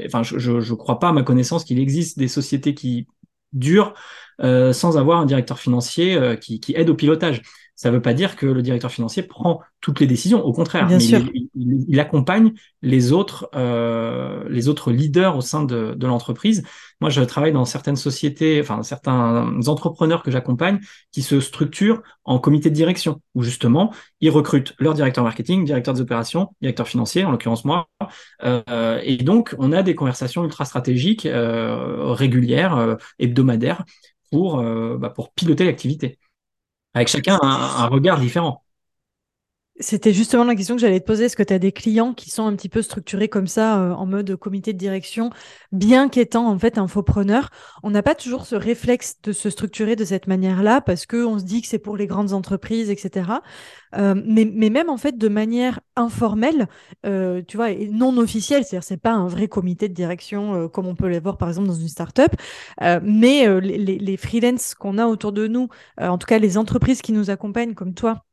enfin, 0.05 0.21
je 0.23 0.51
ne 0.51 0.75
crois 0.75 0.99
pas 0.99 1.09
à 1.09 1.13
ma 1.13 1.23
connaissance 1.23 1.63
qu'il 1.63 1.79
existe 1.79 2.19
des 2.19 2.27
sociétés 2.27 2.73
qui 2.75 3.07
durent 3.53 3.93
sans 4.41 4.97
avoir 4.97 5.21
un 5.21 5.25
directeur 5.25 5.59
financier 5.59 6.37
qui, 6.41 6.59
qui 6.59 6.75
aide 6.75 6.89
au 6.89 6.95
pilotage. 6.95 7.41
Ça 7.83 7.89
ne 7.89 7.95
veut 7.95 8.01
pas 8.01 8.13
dire 8.13 8.37
que 8.37 8.45
le 8.45 8.61
directeur 8.61 8.89
financier 8.89 9.23
prend 9.23 9.59
toutes 9.81 9.99
les 9.99 10.07
décisions. 10.07 10.41
Au 10.41 10.53
contraire, 10.53 10.87
Il, 11.53 11.99
accompagne 11.99 12.53
les 12.81 13.11
autres, 13.11 13.49
euh, 13.55 14.47
les 14.47 14.69
autres 14.69 14.93
leaders 14.93 15.35
au 15.35 15.41
sein 15.41 15.65
de, 15.65 15.93
l'entreprise. 16.01 16.63
Moi, 17.01 17.09
je 17.09 17.19
travaille 17.19 17.51
dans 17.51 17.65
certaines 17.65 17.97
sociétés, 17.97 18.61
enfin 18.61 18.83
certains 18.83 19.59
entrepreneurs 19.67 20.23
que 20.23 20.31
j'accompagne, 20.31 20.79
qui 21.11 21.21
se 21.23 21.41
structurent 21.41 22.01
en 22.23 22.39
comité 22.39 22.69
de 22.69 22.75
direction, 22.75 23.19
où 23.35 23.43
justement 23.43 23.93
ils 24.21 24.29
recrutent 24.29 24.75
leur 24.79 24.93
directeur 24.93 25.25
marketing, 25.25 25.65
directeur 25.65 25.93
des 25.93 25.99
opérations, 25.99 26.55
directeur 26.61 26.87
financier, 26.87 27.25
en 27.25 27.31
l'occurrence 27.31 27.65
moi. 27.65 27.89
Euh, 28.45 29.01
et 29.03 29.17
donc, 29.17 29.55
on 29.59 29.73
a 29.73 29.83
des 29.83 29.93
conversations 29.93 30.45
ultra 30.45 30.63
stratégiques, 30.63 31.25
euh, 31.25 32.13
régulières, 32.13 32.95
hebdomadaires, 33.19 33.83
pour, 34.31 34.63
bah, 34.63 35.09
pour 35.09 35.33
piloter 35.33 35.65
l'activité 35.65 36.17
avec 36.93 37.07
chacun 37.07 37.39
un, 37.41 37.87
regard 37.87 38.19
différent. 38.19 38.62
C'était 39.79 40.13
justement 40.13 40.43
la 40.43 40.53
question 40.53 40.75
que 40.75 40.81
j'allais 40.81 40.99
te 40.99 41.05
poser. 41.05 41.25
Est-ce 41.25 41.35
que 41.35 41.41
tu 41.41 41.51
as 41.51 41.57
des 41.57 41.71
clients 41.71 42.13
qui 42.13 42.29
sont 42.29 42.45
un 42.45 42.55
petit 42.55 42.69
peu 42.69 42.83
structurés 42.83 43.27
comme 43.27 43.47
ça, 43.47 43.81
euh, 43.81 43.91
en 43.93 44.05
mode 44.05 44.35
comité 44.35 44.71
de 44.71 44.77
direction, 44.77 45.31
bien 45.71 46.09
qu'étant 46.09 46.47
en 46.47 46.59
fait 46.59 46.77
infopreneur 46.77 47.49
On 47.81 47.89
n'a 47.89 48.03
pas 48.03 48.13
toujours 48.13 48.45
ce 48.45 48.55
réflexe 48.55 49.15
de 49.23 49.31
se 49.31 49.49
structurer 49.49 49.95
de 49.95 50.05
cette 50.05 50.27
manière-là 50.27 50.81
parce 50.81 51.07
qu'on 51.07 51.39
se 51.39 51.43
dit 51.43 51.63
que 51.63 51.67
c'est 51.67 51.79
pour 51.79 51.97
les 51.97 52.05
grandes 52.05 52.33
entreprises, 52.33 52.91
etc. 52.91 53.31
Euh, 53.95 54.13
mais, 54.23 54.45
mais, 54.45 54.69
même 54.69 54.89
en 54.91 54.97
fait 54.97 55.17
de 55.17 55.27
manière 55.27 55.79
informelle, 55.95 56.67
euh, 57.07 57.41
tu 57.47 57.57
vois, 57.57 57.71
et 57.71 57.87
non 57.87 58.15
officielle, 58.17 58.65
c'est-à-dire 58.65 58.83
c'est 58.83 58.97
pas 58.97 59.13
un 59.13 59.27
vrai 59.27 59.47
comité 59.47 59.89
de 59.89 59.93
direction 59.95 60.67
comme 60.69 60.85
on 60.85 60.95
peut 60.95 61.07
les 61.07 61.19
voir 61.19 61.37
par 61.39 61.47
exemple 61.47 61.67
dans 61.67 61.73
une 61.73 61.87
start-up, 61.87 62.31
mais 63.01 63.47
les, 63.59 63.77
les, 63.79 63.97
les 63.97 64.17
freelances 64.17 64.75
qu'on 64.75 64.99
a 64.99 65.07
autour 65.07 65.31
de 65.31 65.47
nous, 65.47 65.67
en 65.99 66.17
tout 66.19 66.27
cas 66.27 66.37
les 66.37 66.59
entreprises 66.59 67.01
qui 67.01 67.11
nous 67.11 67.31
accompagnent 67.31 67.73
comme 67.73 67.95
toi, 67.95 68.23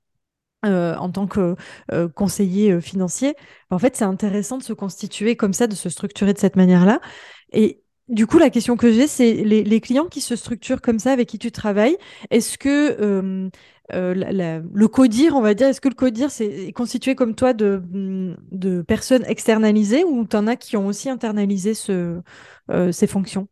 euh, 0.67 0.95
en 0.97 1.11
tant 1.11 1.27
que 1.27 1.57
euh, 1.91 2.09
conseiller 2.09 2.73
euh, 2.73 2.81
financier, 2.83 3.35
en 3.71 3.79
fait, 3.79 3.97
c'est 3.97 4.05
intéressant 4.05 4.59
de 4.59 4.63
se 4.63 4.75
constituer 4.75 5.35
comme 5.35 5.55
ça, 5.55 5.67
de 5.67 5.75
se 5.75 5.89
structurer 5.89 6.35
de 6.35 6.39
cette 6.39 6.57
manière-là. 6.57 7.01
Et 7.53 7.83
du 8.09 8.27
coup, 8.27 8.39
la 8.39 8.51
question 8.51 8.77
que 8.77 8.93
j'ai, 8.93 9.07
c'est 9.07 9.33
les, 9.33 9.81
clients 9.81 10.07
qui 10.07 10.21
se 10.21 10.37
structurent 10.37 10.83
comme 10.83 10.99
ça, 10.99 11.13
avec 11.13 11.29
qui 11.29 11.39
tu 11.39 11.51
travailles, 11.51 11.97
est-ce 12.31 12.59
que 12.59 13.51
le 13.93 14.87
codir, 14.89 15.35
on 15.35 15.41
va 15.41 15.55
dire, 15.55 15.69
est-ce 15.69 15.81
que 15.81 15.89
le 15.89 15.95
codir 15.95 16.31
c'est 16.31 16.73
constitué 16.73 17.15
comme 17.15 17.35
toi 17.35 17.55
de, 17.55 18.83
personnes 18.87 19.25
externalisées 19.27 20.05
ou 20.05 20.27
tu 20.27 20.37
en 20.37 20.47
as 20.47 20.57
qui 20.57 20.77
ont 20.77 20.87
aussi 20.87 21.09
internalisé 21.09 21.73
ce, 21.75 22.21
ces 22.93 23.07
fonctions? 23.07 23.49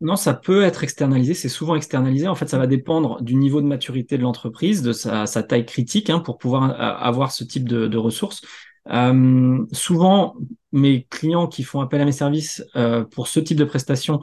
Non, 0.00 0.14
ça 0.14 0.32
peut 0.32 0.62
être 0.62 0.84
externalisé, 0.84 1.34
c'est 1.34 1.48
souvent 1.48 1.74
externalisé. 1.74 2.28
En 2.28 2.36
fait, 2.36 2.48
ça 2.48 2.58
va 2.58 2.68
dépendre 2.68 3.20
du 3.20 3.34
niveau 3.34 3.60
de 3.60 3.66
maturité 3.66 4.16
de 4.16 4.22
l'entreprise, 4.22 4.80
de 4.82 4.92
sa, 4.92 5.26
taille 5.42 5.66
critique, 5.66 6.08
hein, 6.08 6.20
pour 6.20 6.38
pouvoir 6.38 6.70
euh, 6.70 6.74
avoir 6.76 7.32
ce 7.32 7.42
type 7.42 7.68
de, 7.68 7.96
ressources. 7.96 8.42
Euh, 8.90 9.66
souvent, 9.72 10.36
mes 10.70 11.04
clients 11.10 11.48
qui 11.48 11.64
font 11.64 11.80
appel 11.80 12.00
à 12.00 12.04
mes 12.04 12.12
services 12.12 12.64
euh, 12.76 13.02
pour 13.04 13.26
ce 13.26 13.40
type 13.40 13.58
de 13.58 13.64
prestations, 13.64 14.20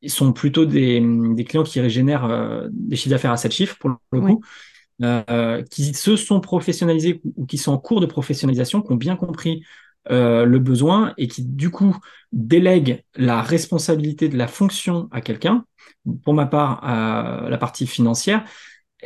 ils 0.00 0.10
sont 0.10 0.32
plutôt 0.32 0.64
des, 0.64 1.02
clients 1.46 1.62
qui 1.62 1.80
régénèrent 1.80 2.68
des 2.72 2.96
chiffres 2.96 3.10
d'affaires 3.10 3.32
à 3.32 3.36
7 3.36 3.52
chiffres, 3.52 3.76
pour 3.78 3.90
le 4.12 4.20
coup, 4.20 4.42
qui 5.70 5.92
se 5.92 6.16
sont 6.16 6.40
professionnalisés 6.40 7.20
ou 7.36 7.44
qui 7.44 7.58
sont 7.58 7.72
en 7.72 7.78
cours 7.78 8.00
de 8.00 8.06
professionnalisation, 8.06 8.80
qui 8.80 8.92
ont 8.92 8.96
bien 8.96 9.16
compris 9.16 9.62
euh, 10.10 10.44
le 10.44 10.58
besoin 10.58 11.14
et 11.16 11.28
qui 11.28 11.44
du 11.44 11.70
coup 11.70 11.96
délègue 12.32 13.04
la 13.14 13.40
responsabilité 13.40 14.28
de 14.28 14.36
la 14.36 14.48
fonction 14.48 15.08
à 15.12 15.20
quelqu'un, 15.20 15.64
pour 16.24 16.34
ma 16.34 16.46
part 16.46 16.82
à 16.82 17.48
la 17.48 17.58
partie 17.58 17.86
financière, 17.86 18.44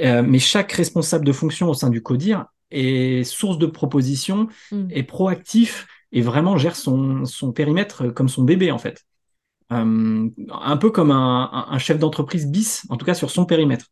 euh, 0.01 0.23
mais 0.23 0.39
chaque 0.39 0.73
responsable 0.73 1.25
de 1.25 1.33
fonction 1.33 1.69
au 1.69 1.75
sein 1.75 1.91
du 1.91 2.03
CODIR 2.03 2.47
est 2.71 3.25
source 3.25 3.59
de 3.59 3.67
propositions, 3.67 4.49
mm. 4.73 4.89
est 4.91 5.03
proactif 5.03 5.87
et 6.13 6.23
vraiment 6.23 6.57
gère 6.57 6.77
son, 6.77 7.25
son 7.25 7.53
périmètre 7.53 8.09
comme 8.09 8.29
son 8.29 8.43
bébé 8.43 8.71
en 8.71 8.79
fait. 8.79 9.05
Euh, 9.73 10.29
un 10.51 10.77
peu 10.77 10.91
comme 10.91 11.11
un, 11.11 11.67
un 11.69 11.79
chef 11.79 11.99
d'entreprise 11.99 12.47
bis, 12.47 12.87
en 12.89 12.97
tout 12.97 13.05
cas 13.05 13.15
sur 13.15 13.31
son 13.31 13.45
périmètre. 13.45 13.87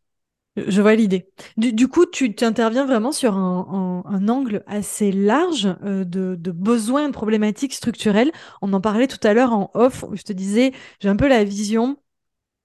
Je 0.57 0.81
vois 0.81 0.95
l'idée. 0.95 1.29
Du, 1.57 1.87
coup, 1.89 2.05
tu 2.05 2.33
interviens 2.41 2.85
vraiment 2.85 3.11
sur 3.11 3.35
un, 3.35 4.27
angle 4.29 4.63
assez 4.67 5.11
large 5.11 5.67
euh, 5.83 6.05
de, 6.05 6.35
de, 6.39 6.51
besoins, 6.51 7.07
de 7.07 7.13
problématiques 7.13 7.73
structurelles. 7.73 8.31
On 8.61 8.71
en 8.71 8.79
parlait 8.79 9.07
tout 9.07 9.19
à 9.27 9.33
l'heure 9.33 9.51
en 9.51 9.69
off, 9.73 10.03
où 10.09 10.15
je 10.15 10.23
te 10.23 10.31
disais, 10.31 10.71
j'ai 11.01 11.09
un 11.09 11.17
peu 11.17 11.27
la 11.27 11.43
vision 11.43 11.97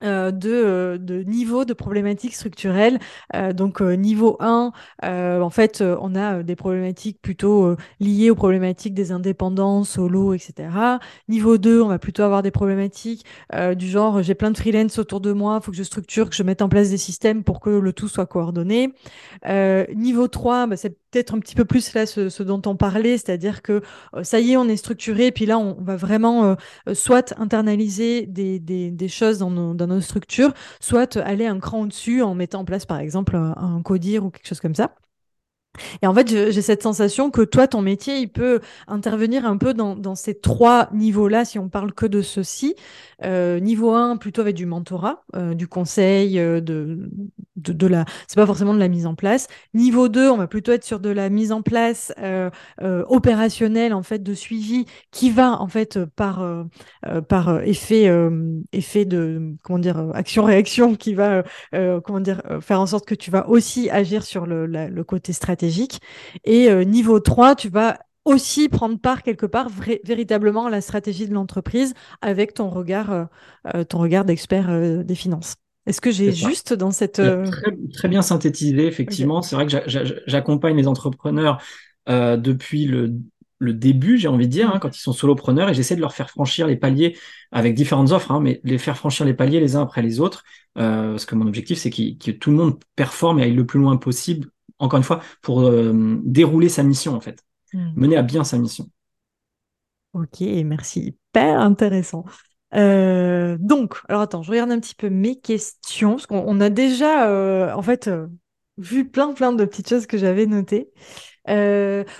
euh, 0.02 0.30
de, 0.30 0.50
euh, 0.50 0.98
de 0.98 1.22
niveau 1.24 1.66
de 1.66 1.74
problématiques 1.74 2.34
structurelles. 2.34 2.98
Euh, 3.34 3.52
donc 3.52 3.80
niveau 3.80 4.36
1, 4.40 4.72
en 5.02 5.50
fait, 5.50 5.82
on 5.82 6.14
a 6.14 6.42
des 6.42 6.56
problématiques 6.56 7.20
plutôt 7.20 7.76
liées 8.00 8.30
aux 8.30 8.34
problématiques 8.34 8.94
des 8.94 9.12
indépendants, 9.12 9.84
solo, 9.84 10.34
etc. 10.34 10.68
Niveau 11.28 11.58
2, 11.58 11.82
on 11.82 11.88
va 11.88 11.98
plutôt 11.98 12.22
avoir 12.22 12.42
des 12.42 12.50
problématiques 12.50 13.24
du 13.76 13.88
genre 13.88 14.22
j'ai 14.22 14.34
plein 14.34 14.50
de 14.50 14.56
freelance 14.56 14.98
autour 14.98 15.20
de 15.20 15.32
moi, 15.32 15.58
il 15.60 15.64
faut 15.64 15.70
que 15.70 15.76
je 15.76 15.82
structure, 15.82 16.30
que 16.30 16.36
je 16.36 16.42
mette 16.42 16.62
en 16.62 16.68
place 16.68 16.90
des 16.90 16.98
systèmes 16.98 17.44
pour 17.44 17.60
que 17.60 17.70
le 17.70 17.92
tout 17.92 18.08
soit 18.08 18.26
coordonné. 18.26 18.94
niveau 19.94 20.28
3, 20.28 20.66
bah, 20.66 20.76
c'est 20.76 20.99
peut-être 21.10 21.34
un 21.34 21.40
petit 21.40 21.54
peu 21.54 21.64
plus 21.64 21.92
là 21.94 22.06
ce, 22.06 22.42
dont 22.42 22.62
on 22.66 22.76
parlait, 22.76 23.18
c'est-à-dire 23.18 23.62
que 23.62 23.82
ça 24.22 24.40
y 24.40 24.52
est, 24.52 24.56
on 24.56 24.68
est 24.68 24.76
structuré, 24.76 25.32
puis 25.32 25.46
là, 25.46 25.58
on, 25.58 25.76
va 25.80 25.96
vraiment 25.96 26.56
soit 26.94 27.34
internaliser 27.38 28.26
des, 28.26 29.08
choses 29.08 29.38
dans 29.38 29.50
nos, 29.50 29.74
dans 29.74 29.86
nos 29.86 30.00
structures, 30.00 30.52
soit 30.80 31.16
aller 31.16 31.46
un 31.46 31.58
cran 31.58 31.82
au-dessus 31.82 32.22
en 32.22 32.34
mettant 32.34 32.60
en 32.60 32.64
place 32.64 32.86
par 32.86 32.98
exemple 32.98 33.36
un, 33.36 33.80
codir 33.82 34.24
ou 34.24 34.30
quelque 34.30 34.46
chose 34.46 34.60
comme 34.60 34.74
ça. 34.74 34.94
Et 36.02 36.06
en 36.06 36.14
fait, 36.14 36.28
j'ai 36.28 36.62
cette 36.62 36.82
sensation 36.82 37.30
que 37.30 37.42
toi, 37.42 37.68
ton 37.68 37.80
métier, 37.80 38.18
il 38.18 38.28
peut 38.28 38.60
intervenir 38.88 39.46
un 39.46 39.56
peu 39.56 39.72
dans, 39.74 40.14
ces 40.14 40.38
trois 40.38 40.88
niveaux-là, 40.92 41.44
si 41.44 41.58
on 41.58 41.68
parle 41.68 41.92
que 41.92 42.06
de 42.06 42.22
ceci. 42.22 42.74
Euh, 43.22 43.60
niveau 43.60 43.92
1, 43.92 44.16
plutôt 44.16 44.40
avec 44.40 44.56
du 44.56 44.66
mentorat, 44.66 45.24
euh, 45.36 45.54
du 45.54 45.68
conseil, 45.68 46.38
euh, 46.38 46.60
de, 46.60 47.10
de, 47.56 47.86
la... 47.86 48.04
C'est 48.26 48.36
pas 48.36 48.46
forcément 48.46 48.74
de 48.74 48.78
la 48.78 48.88
mise 48.88 49.06
en 49.06 49.14
place. 49.14 49.46
Niveau 49.74 50.08
2, 50.08 50.30
on 50.30 50.38
va 50.38 50.46
plutôt 50.46 50.72
être 50.72 50.84
sur 50.84 51.00
de 51.00 51.10
la 51.10 51.28
mise 51.28 51.52
en 51.52 51.62
place 51.62 52.12
opérationnelle, 52.80 53.94
en 53.94 54.02
fait, 54.02 54.22
de 54.22 54.34
suivi, 54.34 54.86
qui 55.10 55.30
va, 55.30 55.60
en 55.60 55.68
fait, 55.68 56.04
par, 56.16 56.44
par 57.28 57.60
effet, 57.62 58.10
effet 58.72 59.04
de, 59.04 59.54
comment 59.62 59.78
dire, 59.78 60.10
action-réaction, 60.14 60.94
qui 60.94 61.14
va, 61.14 61.44
comment 61.72 62.20
dire, 62.20 62.42
faire 62.60 62.80
en 62.80 62.86
sorte 62.86 63.06
que 63.06 63.14
tu 63.14 63.30
vas 63.30 63.48
aussi 63.48 63.90
agir 63.90 64.22
sur 64.22 64.46
le 64.46 65.02
côté 65.02 65.32
stratégique. 65.32 65.59
Et 66.44 66.84
niveau 66.84 67.20
3, 67.20 67.54
tu 67.54 67.68
vas 67.68 67.98
aussi 68.24 68.68
prendre 68.68 68.98
part 68.98 69.22
quelque 69.22 69.46
part 69.46 69.68
véritablement 70.04 70.66
à 70.66 70.70
la 70.70 70.80
stratégie 70.80 71.26
de 71.26 71.34
l'entreprise 71.34 71.94
avec 72.20 72.54
ton 72.54 72.68
regard, 72.68 73.10
euh, 73.10 73.24
euh, 73.74 73.84
ton 73.84 73.98
regard 73.98 74.24
d'expert 74.24 74.68
euh, 74.70 75.02
des 75.02 75.14
finances. 75.14 75.56
Est-ce 75.86 76.00
que 76.00 76.10
j'ai 76.10 76.32
juste 76.32 76.74
dans 76.74 76.90
cette... 76.90 77.20
Très, 77.92 78.08
bien 78.08 78.22
synthétisé, 78.22 78.86
effectivement. 78.86 79.40
C'est 79.42 79.56
vrai 79.56 79.66
que 79.66 79.76
j'accompagne 80.26 80.76
les 80.76 80.86
entrepreneurs 80.86 81.60
depuis 82.06 82.84
le, 82.84 83.14
le, 83.58 83.72
début, 83.72 84.18
j'ai 84.18 84.28
envie 84.28 84.46
de 84.46 84.52
dire, 84.52 84.70
hein, 84.70 84.76
mm. 84.76 84.80
quand 84.80 84.96
ils 84.96 85.00
sont 85.00 85.14
solopreneurs, 85.14 85.70
et 85.70 85.74
j'essaie 85.74 85.96
de 85.96 86.00
leur 86.00 86.12
faire 86.12 86.28
franchir 86.28 86.66
les 86.66 86.76
paliers 86.76 87.16
avec 87.50 87.74
différentes 87.74 88.12
offres, 88.12 88.30
hein, 88.30 88.40
mais 88.40 88.60
les 88.62 88.78
faire 88.78 88.96
franchir 88.96 89.24
les 89.24 89.34
paliers 89.34 89.58
les 89.58 89.74
uns 89.74 89.82
après 89.82 90.02
les 90.02 90.20
autres, 90.20 90.44
parce 90.74 91.24
que 91.24 91.34
mon 91.34 91.46
objectif, 91.46 91.78
c'est 91.78 91.90
que 91.90 92.30
tout 92.30 92.50
le 92.50 92.56
monde 92.56 92.78
performe 92.94 93.40
et 93.40 93.44
aille 93.44 93.54
le 93.54 93.66
plus 93.66 93.80
loin 93.80 93.96
possible, 93.96 94.50
encore 94.80 94.96
une 94.96 95.04
fois, 95.04 95.20
pour 95.42 95.70
dérouler 96.24 96.68
sa 96.68 96.82
mission, 96.82 97.14
en 97.14 97.20
fait. 97.20 97.44
Hmm. 97.72 97.92
mener 97.94 98.16
à 98.16 98.22
bien 98.22 98.42
sa 98.42 98.58
mission. 98.58 98.90
Ok, 100.12 100.40
merci. 100.64 101.16
Hyper 101.32 101.60
intéressant. 101.60 102.24
Euh, 102.74 103.56
donc, 103.60 103.96
alors 104.08 104.22
attends, 104.22 104.42
je 104.42 104.50
regarde 104.50 104.70
un 104.70 104.80
petit 104.80 104.94
peu 104.94 105.08
mes 105.08 105.38
questions, 105.38 106.12
parce 106.12 106.26
qu'on 106.26 106.60
a 106.60 106.70
déjà, 106.70 107.28
euh, 107.28 107.72
en 107.72 107.82
fait, 107.82 108.08
euh, 108.08 108.26
vu 108.76 109.08
plein 109.08 109.32
plein 109.32 109.52
de 109.52 109.64
petites 109.64 109.88
choses 109.88 110.06
que 110.06 110.18
j'avais 110.18 110.46
notées. 110.46 110.90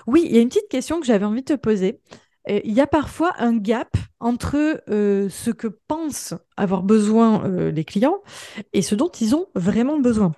oui, 0.06 0.22
il 0.24 0.34
y 0.34 0.38
a 0.38 0.40
une 0.40 0.48
petite 0.48 0.68
question 0.68 1.00
que 1.00 1.06
j'avais 1.06 1.24
envie 1.24 1.42
de 1.42 1.54
te 1.54 1.58
poser. 1.58 2.00
Il 2.48 2.72
y 2.72 2.80
a 2.80 2.86
parfois 2.86 3.32
un 3.38 3.56
gap 3.56 3.96
entre 4.18 4.82
ce 4.88 5.50
que 5.50 5.68
pensent 5.68 6.34
avoir 6.56 6.82
besoin 6.82 7.46
les 7.70 7.84
clients 7.84 8.22
et 8.72 8.82
ce 8.82 8.94
dont 8.94 9.10
ils 9.20 9.34
ont 9.34 9.46
vraiment 9.54 10.00
besoin. 10.00 10.32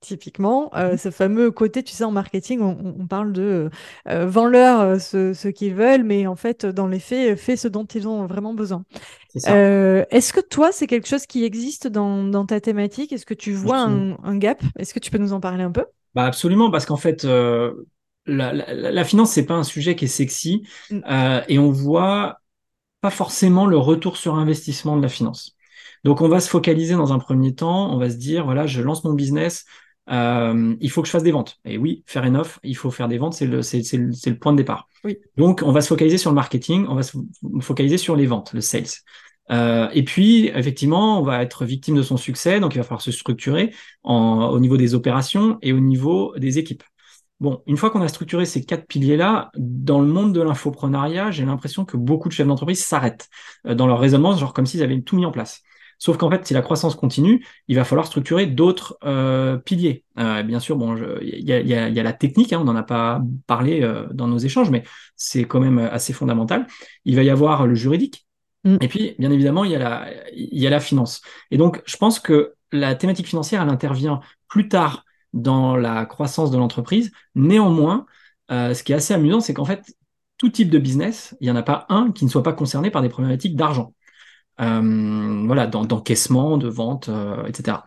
Typiquement, 0.00 0.70
euh, 0.76 0.96
ce 0.96 1.10
fameux 1.10 1.50
côté, 1.50 1.82
tu 1.82 1.92
sais, 1.92 2.04
en 2.04 2.12
marketing, 2.12 2.60
on, 2.60 3.06
parle 3.08 3.32
de 3.32 3.68
euh, 4.08 4.26
vends-leur 4.26 4.80
euh, 4.80 4.98
ce, 5.00 5.48
qu'ils 5.48 5.74
veulent, 5.74 6.04
mais 6.04 6.28
en 6.28 6.36
fait, 6.36 6.64
dans 6.64 6.86
les 6.86 7.00
faits, 7.00 7.36
fais 7.36 7.56
ce 7.56 7.66
dont 7.66 7.84
ils 7.84 8.06
ont 8.06 8.24
vraiment 8.26 8.54
besoin. 8.54 8.84
Est-ce 9.34 10.32
que 10.32 10.40
toi, 10.40 10.70
c'est 10.70 10.86
quelque 10.86 11.08
chose 11.08 11.26
qui 11.26 11.44
existe 11.44 11.88
dans, 11.88 12.46
ta 12.46 12.60
thématique? 12.60 13.12
Est-ce 13.12 13.26
que 13.26 13.34
tu 13.34 13.52
vois 13.52 13.78
un, 13.80 14.36
gap? 14.36 14.62
Est-ce 14.78 14.94
que 14.94 15.00
tu 15.00 15.10
peux 15.10 15.18
nous 15.18 15.32
en 15.32 15.40
parler 15.40 15.64
un 15.64 15.72
peu? 15.72 15.86
Bah 16.14 16.26
Absolument, 16.26 16.70
parce 16.70 16.86
qu'en 16.86 16.96
fait, 16.96 17.24
la, 17.24 18.52
la, 18.52 19.04
finance, 19.04 19.32
c'est 19.32 19.46
pas 19.46 19.54
un 19.54 19.64
sujet 19.64 19.96
qui 19.96 20.04
est 20.04 20.08
sexy, 20.08 20.62
mm. 20.90 21.00
et 21.48 21.58
on 21.58 21.72
voit 21.72 22.38
pas 23.00 23.10
forcément 23.10 23.66
le 23.66 23.78
retour 23.78 24.16
sur 24.16 24.36
investissement 24.36 24.96
de 24.96 25.02
la 25.02 25.08
finance. 25.08 25.56
Donc, 26.04 26.20
on 26.20 26.28
va 26.28 26.40
se 26.40 26.48
focaliser 26.48 26.94
dans 26.94 27.12
un 27.12 27.18
premier 27.18 27.54
temps, 27.54 27.92
on 27.92 27.98
va 27.98 28.10
se 28.10 28.16
dire, 28.16 28.44
voilà, 28.44 28.66
je 28.66 28.80
lance 28.80 29.04
mon 29.04 29.14
business, 29.14 29.64
euh, 30.10 30.74
il 30.80 30.90
faut 30.90 31.02
que 31.02 31.06
je 31.06 31.12
fasse 31.12 31.22
des 31.22 31.32
ventes. 31.32 31.58
Et 31.64 31.78
oui, 31.78 32.02
faire 32.06 32.24
une 32.24 32.36
offre, 32.36 32.60
il 32.62 32.76
faut 32.76 32.90
faire 32.90 33.08
des 33.08 33.18
ventes, 33.18 33.34
c'est 33.34 33.46
le, 33.46 33.62
c'est, 33.62 33.82
le, 33.96 34.12
c'est 34.12 34.30
le 34.30 34.38
point 34.38 34.52
de 34.52 34.58
départ. 34.58 34.88
Oui. 35.04 35.18
Donc, 35.36 35.62
on 35.64 35.72
va 35.72 35.80
se 35.80 35.88
focaliser 35.88 36.18
sur 36.18 36.30
le 36.30 36.34
marketing, 36.34 36.86
on 36.88 36.94
va 36.94 37.02
se 37.02 37.16
focaliser 37.60 37.98
sur 37.98 38.16
les 38.16 38.26
ventes, 38.26 38.52
le 38.52 38.60
sales. 38.60 38.84
Euh, 39.50 39.88
et 39.94 40.04
puis, 40.04 40.48
effectivement, 40.54 41.18
on 41.18 41.22
va 41.22 41.42
être 41.42 41.64
victime 41.64 41.96
de 41.96 42.02
son 42.02 42.16
succès, 42.16 42.60
donc 42.60 42.74
il 42.74 42.78
va 42.78 42.84
falloir 42.84 43.00
se 43.00 43.12
structurer 43.12 43.74
en, 44.02 44.48
au 44.48 44.60
niveau 44.60 44.76
des 44.76 44.94
opérations 44.94 45.58
et 45.62 45.72
au 45.72 45.80
niveau 45.80 46.34
des 46.36 46.58
équipes. 46.58 46.82
Bon, 47.40 47.62
une 47.66 47.76
fois 47.76 47.90
qu'on 47.90 48.02
a 48.02 48.08
structuré 48.08 48.44
ces 48.44 48.64
quatre 48.64 48.86
piliers-là, 48.86 49.50
dans 49.56 50.00
le 50.00 50.08
monde 50.08 50.32
de 50.32 50.40
l'infoprenariat, 50.42 51.30
j'ai 51.30 51.44
l'impression 51.44 51.84
que 51.84 51.96
beaucoup 51.96 52.28
de 52.28 52.34
chefs 52.34 52.48
d'entreprise 52.48 52.84
s'arrêtent 52.84 53.28
euh, 53.66 53.74
dans 53.74 53.86
leur 53.86 54.00
raisonnement, 54.00 54.36
genre 54.36 54.52
comme 54.52 54.66
s'ils 54.66 54.82
avaient 54.82 55.00
tout 55.00 55.16
mis 55.16 55.24
en 55.24 55.30
place. 55.30 55.62
Sauf 55.98 56.16
qu'en 56.16 56.30
fait, 56.30 56.46
si 56.46 56.54
la 56.54 56.62
croissance 56.62 56.94
continue, 56.94 57.44
il 57.66 57.74
va 57.74 57.84
falloir 57.84 58.06
structurer 58.06 58.46
d'autres 58.46 58.96
euh, 59.04 59.56
piliers. 59.56 60.04
Euh, 60.18 60.42
bien 60.44 60.60
sûr, 60.60 60.76
bon, 60.76 60.96
il 61.20 61.44
y 61.44 61.52
a, 61.52 61.60
y, 61.60 61.74
a, 61.74 61.88
y 61.88 62.00
a, 62.00 62.02
la 62.02 62.12
technique, 62.12 62.52
hein, 62.52 62.60
on 62.60 62.64
n'en 62.64 62.76
a 62.76 62.84
pas 62.84 63.20
parlé 63.46 63.82
euh, 63.82 64.06
dans 64.12 64.28
nos 64.28 64.38
échanges, 64.38 64.70
mais 64.70 64.84
c'est 65.16 65.44
quand 65.44 65.58
même 65.58 65.78
assez 65.78 66.12
fondamental. 66.12 66.66
Il 67.04 67.16
va 67.16 67.24
y 67.24 67.30
avoir 67.30 67.66
le 67.66 67.74
juridique. 67.74 68.26
Mm. 68.64 68.76
Et 68.80 68.88
puis, 68.88 69.16
bien 69.18 69.32
évidemment, 69.32 69.64
il 69.64 69.72
y, 69.72 69.74
a 69.74 69.78
la, 69.80 70.06
il 70.32 70.58
y 70.58 70.66
a 70.66 70.70
la 70.70 70.80
finance. 70.80 71.20
Et 71.50 71.56
donc, 71.56 71.82
je 71.84 71.96
pense 71.96 72.20
que 72.20 72.54
la 72.70 72.94
thématique 72.94 73.26
financière, 73.26 73.62
elle 73.62 73.68
intervient 73.68 74.20
plus 74.46 74.68
tard 74.68 75.04
dans 75.32 75.76
la 75.76 76.06
croissance 76.06 76.50
de 76.52 76.58
l'entreprise. 76.58 77.10
Néanmoins, 77.34 78.06
ce 78.50 78.82
qui 78.82 78.92
est 78.92 78.96
assez 78.96 79.14
amusant, 79.14 79.40
c'est 79.40 79.52
qu'en 79.52 79.64
fait, 79.64 79.94
tout 80.38 80.48
type 80.48 80.70
de 80.70 80.78
business, 80.78 81.36
il 81.40 81.44
n'y 81.44 81.50
en 81.50 81.56
a 81.56 81.62
pas 81.62 81.86
un 81.88 82.12
qui 82.12 82.24
ne 82.24 82.30
soit 82.30 82.42
pas 82.42 82.52
concerné 82.52 82.90
par 82.90 83.02
des 83.02 83.08
problématiques 83.08 83.56
d'argent. 83.56 83.92
Euh, 84.60 85.42
voilà, 85.46 85.66
d'encaissement, 85.66 86.58
de 86.58 86.68
vente, 86.68 87.08
euh, 87.08 87.44
etc. 87.46 87.78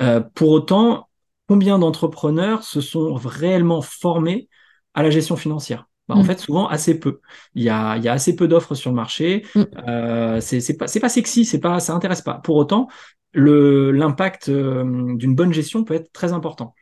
Euh, 0.00 0.20
pour 0.34 0.50
autant, 0.50 1.08
combien 1.48 1.78
d'entrepreneurs 1.78 2.62
se 2.62 2.80
sont 2.80 3.14
réellement 3.14 3.82
formés 3.82 4.48
à 4.94 5.02
la 5.02 5.10
gestion 5.10 5.36
financière? 5.36 5.88
Bah, 6.08 6.14
En 6.14 6.22
mm. 6.22 6.26
fait, 6.26 6.38
souvent 6.38 6.68
assez 6.68 6.98
peu. 6.98 7.20
Il 7.54 7.62
y 7.62 7.70
a, 7.70 7.96
il 7.96 8.04
y 8.04 8.08
a 8.08 8.12
assez 8.12 8.36
peu 8.36 8.46
d'offres 8.46 8.74
sur 8.74 8.90
le 8.90 8.96
marché. 8.96 9.44
Mm. 9.54 9.62
Euh, 9.88 10.40
c'est 10.40 10.76
pas, 10.76 10.86
pas 10.86 11.08
sexy, 11.08 11.44
c'est 11.44 11.60
pas, 11.60 11.80
ça 11.80 11.92
intéresse 11.94 12.22
pas. 12.22 12.34
Pour 12.34 12.56
autant, 12.56 12.88
l'impact 13.34 14.48
d'une 14.50 15.34
bonne 15.34 15.52
gestion 15.52 15.84
peut 15.84 15.94
être 15.94 16.12
très 16.12 16.32
important. 16.32 16.74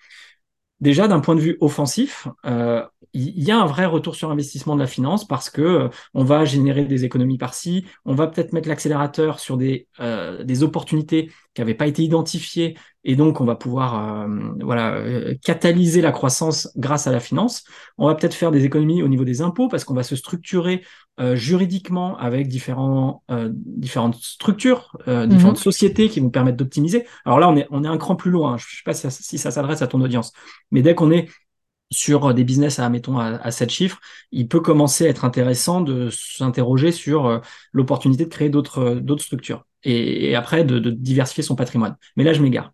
Déjà, 0.80 1.08
d'un 1.08 1.20
point 1.20 1.34
de 1.34 1.40
vue 1.40 1.58
offensif, 1.60 2.26
euh, 2.46 2.82
il 3.12 3.42
y 3.42 3.50
a 3.50 3.58
un 3.60 3.66
vrai 3.66 3.84
retour 3.86 4.14
sur 4.14 4.30
investissement 4.30 4.74
de 4.76 4.80
la 4.80 4.86
finance 4.86 5.26
parce 5.26 5.50
que 5.50 5.60
euh, 5.60 5.88
on 6.14 6.24
va 6.24 6.44
générer 6.44 6.84
des 6.84 7.04
économies 7.04 7.38
par-ci, 7.38 7.84
on 8.04 8.14
va 8.14 8.26
peut-être 8.28 8.52
mettre 8.52 8.68
l'accélérateur 8.68 9.40
sur 9.40 9.56
des, 9.56 9.88
euh, 10.00 10.42
des 10.44 10.62
opportunités 10.62 11.30
qui 11.54 11.60
n'avaient 11.60 11.74
pas 11.74 11.86
été 11.86 12.02
identifiées 12.02 12.76
et 13.04 13.16
donc 13.16 13.40
on 13.40 13.44
va 13.44 13.56
pouvoir 13.56 14.24
euh, 14.24 14.28
voilà 14.60 14.94
euh, 14.94 15.34
catalyser 15.42 16.00
la 16.00 16.12
croissance 16.12 16.70
grâce 16.76 17.06
à 17.06 17.12
la 17.12 17.20
finance. 17.20 17.64
On 17.98 18.06
va 18.06 18.14
peut-être 18.14 18.34
faire 18.34 18.50
des 18.50 18.64
économies 18.64 19.02
au 19.02 19.08
niveau 19.08 19.24
des 19.24 19.40
impôts 19.40 19.68
parce 19.68 19.84
qu'on 19.84 19.94
va 19.94 20.02
se 20.02 20.16
structurer 20.16 20.84
euh, 21.18 21.36
juridiquement 21.36 22.16
avec 22.18 22.48
différents 22.48 23.22
différentes 23.54 24.16
structures, 24.16 24.96
différentes 25.06 25.56
mhm. 25.58 25.62
sociétés 25.62 26.08
qui 26.08 26.20
vont 26.20 26.30
permettre 26.30 26.56
d'optimiser. 26.56 27.06
Alors 27.24 27.38
là, 27.38 27.48
on 27.48 27.56
est 27.56 27.66
on 27.70 27.84
est 27.84 27.88
un 27.88 27.98
cran 27.98 28.16
plus 28.16 28.30
loin. 28.30 28.56
Je 28.58 28.64
ne 28.64 28.76
sais 28.76 28.82
pas 28.84 28.94
si, 28.94 29.10
si 29.10 29.38
ça 29.38 29.50
s'adresse 29.50 29.82
à 29.82 29.86
ton 29.86 30.00
audience, 30.00 30.32
mais 30.70 30.82
dès 30.82 30.94
qu'on 30.94 31.10
est 31.10 31.28
sur 31.90 32.32
des 32.34 32.44
business 32.44 32.78
à, 32.78 32.88
mettons, 32.88 33.18
à, 33.18 33.36
à 33.36 33.50
7 33.50 33.70
chiffres, 33.70 34.00
il 34.30 34.48
peut 34.48 34.60
commencer 34.60 35.06
à 35.06 35.08
être 35.08 35.24
intéressant 35.24 35.80
de 35.80 36.08
s'interroger 36.10 36.92
sur 36.92 37.26
euh, 37.26 37.38
l'opportunité 37.72 38.24
de 38.24 38.30
créer 38.30 38.48
d'autres 38.48 38.78
euh, 38.78 39.00
d'autres 39.00 39.24
structures 39.24 39.66
et, 39.82 40.34
après 40.36 40.64
de, 40.64 40.78
de, 40.78 40.90
diversifier 40.90 41.42
son 41.42 41.56
patrimoine. 41.56 41.96
Mais 42.16 42.24
là, 42.24 42.32
je 42.32 42.42
m'égare. 42.42 42.72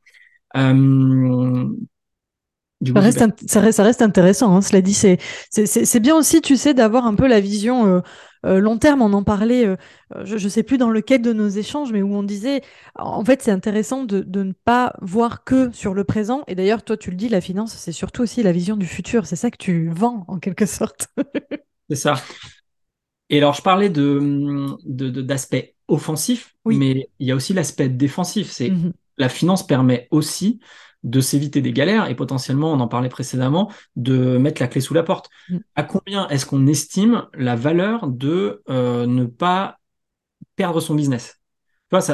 Euh, 0.57 1.69
ça, 2.85 3.01
reste 3.01 3.19
ça, 3.49 3.61
reste, 3.61 3.77
ça, 3.77 3.83
reste, 3.83 4.03
intéressant, 4.03 4.55
hein, 4.55 4.61
cela 4.61 4.83
dit. 4.83 4.95
C'est 4.95 6.01
bien 6.01 6.17
aussi, 6.17 6.43
tu 6.43 6.57
sais, 6.57 6.75
d'avoir 6.75 7.07
un 7.07 7.15
peu 7.15 7.27
la 7.27 7.41
vision 7.41 7.87
euh, 7.87 8.01
euh, 8.45 8.61
long 8.61 8.79
terme. 8.79 9.01
On 9.01 9.13
en 9.15 9.23
parlait, 9.23 9.67
euh, 9.67 9.77
je 10.25 10.35
ne 10.35 10.49
sais 10.49 10.63
plus 10.63 10.77
dans 10.77 10.91
lequel 10.91 11.23
de 11.23 11.33
nos 11.33 11.49
échanges, 11.49 11.93
mais 11.93 12.03
où 12.03 12.15
on 12.15 12.23
disait, 12.23 12.61
en 12.95 13.25
fait, 13.25 13.43
c'est 13.43 13.51
intéressant 13.51 14.05
de, 14.05 14.21
de, 14.21 14.43
ne 14.43 14.53
pas 14.53 14.95
voir 15.01 15.45
que 15.45 15.73
sur 15.73 15.95
le 15.95 16.05
présent. 16.05 16.45
Et 16.49 16.55
d'ailleurs, 16.55 16.85
toi, 16.85 16.97
tu 16.97 17.11
le 17.11 17.17
dis, 17.17 17.29
la 17.29 17.41
finance, 17.41 17.75
c'est 17.75 17.93
surtout 17.93 18.23
aussi 18.23 18.43
la 18.43 18.53
vision 18.53 18.77
du 18.77 18.87
futur. 18.87 19.27
C'est 19.27 19.37
ça 19.37 19.51
que 19.51 19.59
tu 19.59 19.91
vends, 19.91 20.25
en 20.29 20.39
quelque 20.39 20.67
sorte. 20.67 21.09
c'est 21.89 21.97
ça. 21.97 22.15
Et 23.31 23.39
alors, 23.39 23.55
je 23.55 23.63
parlais 23.63 23.89
de 23.89 24.77
d'aspect 24.87 25.75
offensif, 25.89 26.55
mais 26.67 27.09
il 27.19 27.27
y 27.27 27.33
a 27.33 27.35
aussi 27.35 27.55
l'aspect 27.55 27.89
défensif. 27.89 28.51
C'est 28.51 28.71
mmh 28.71 28.93
la 29.19 29.29
finance 29.29 29.67
permet 29.67 30.09
aussi 30.11 30.61
de 31.03 31.21
s'éviter 31.21 31.61
des 31.61 31.73
galères 31.73 32.09
et 32.09 32.15
potentiellement, 32.17 32.73
on 32.73 32.81
en 32.81 32.89
parlait 32.89 33.09
précédemment, 33.09 33.71
de 33.95 34.39
mettre 34.39 34.61
la 34.61 34.69
clé 34.69 34.81
sous 34.81 34.95
la 34.95 35.03
porte. 35.03 35.31
Mm. 35.49 35.59
À 35.77 35.83
combien 35.85 36.29
est-ce 36.29 36.47
qu'on 36.47 36.67
estime 36.67 37.27
la 37.35 37.55
valeur 37.55 38.09
de 38.09 38.63
euh, 38.69 39.07
ne 39.07 39.25
pas 39.25 39.79
perdre 40.57 40.81
son 40.81 40.95
business? 40.95 41.41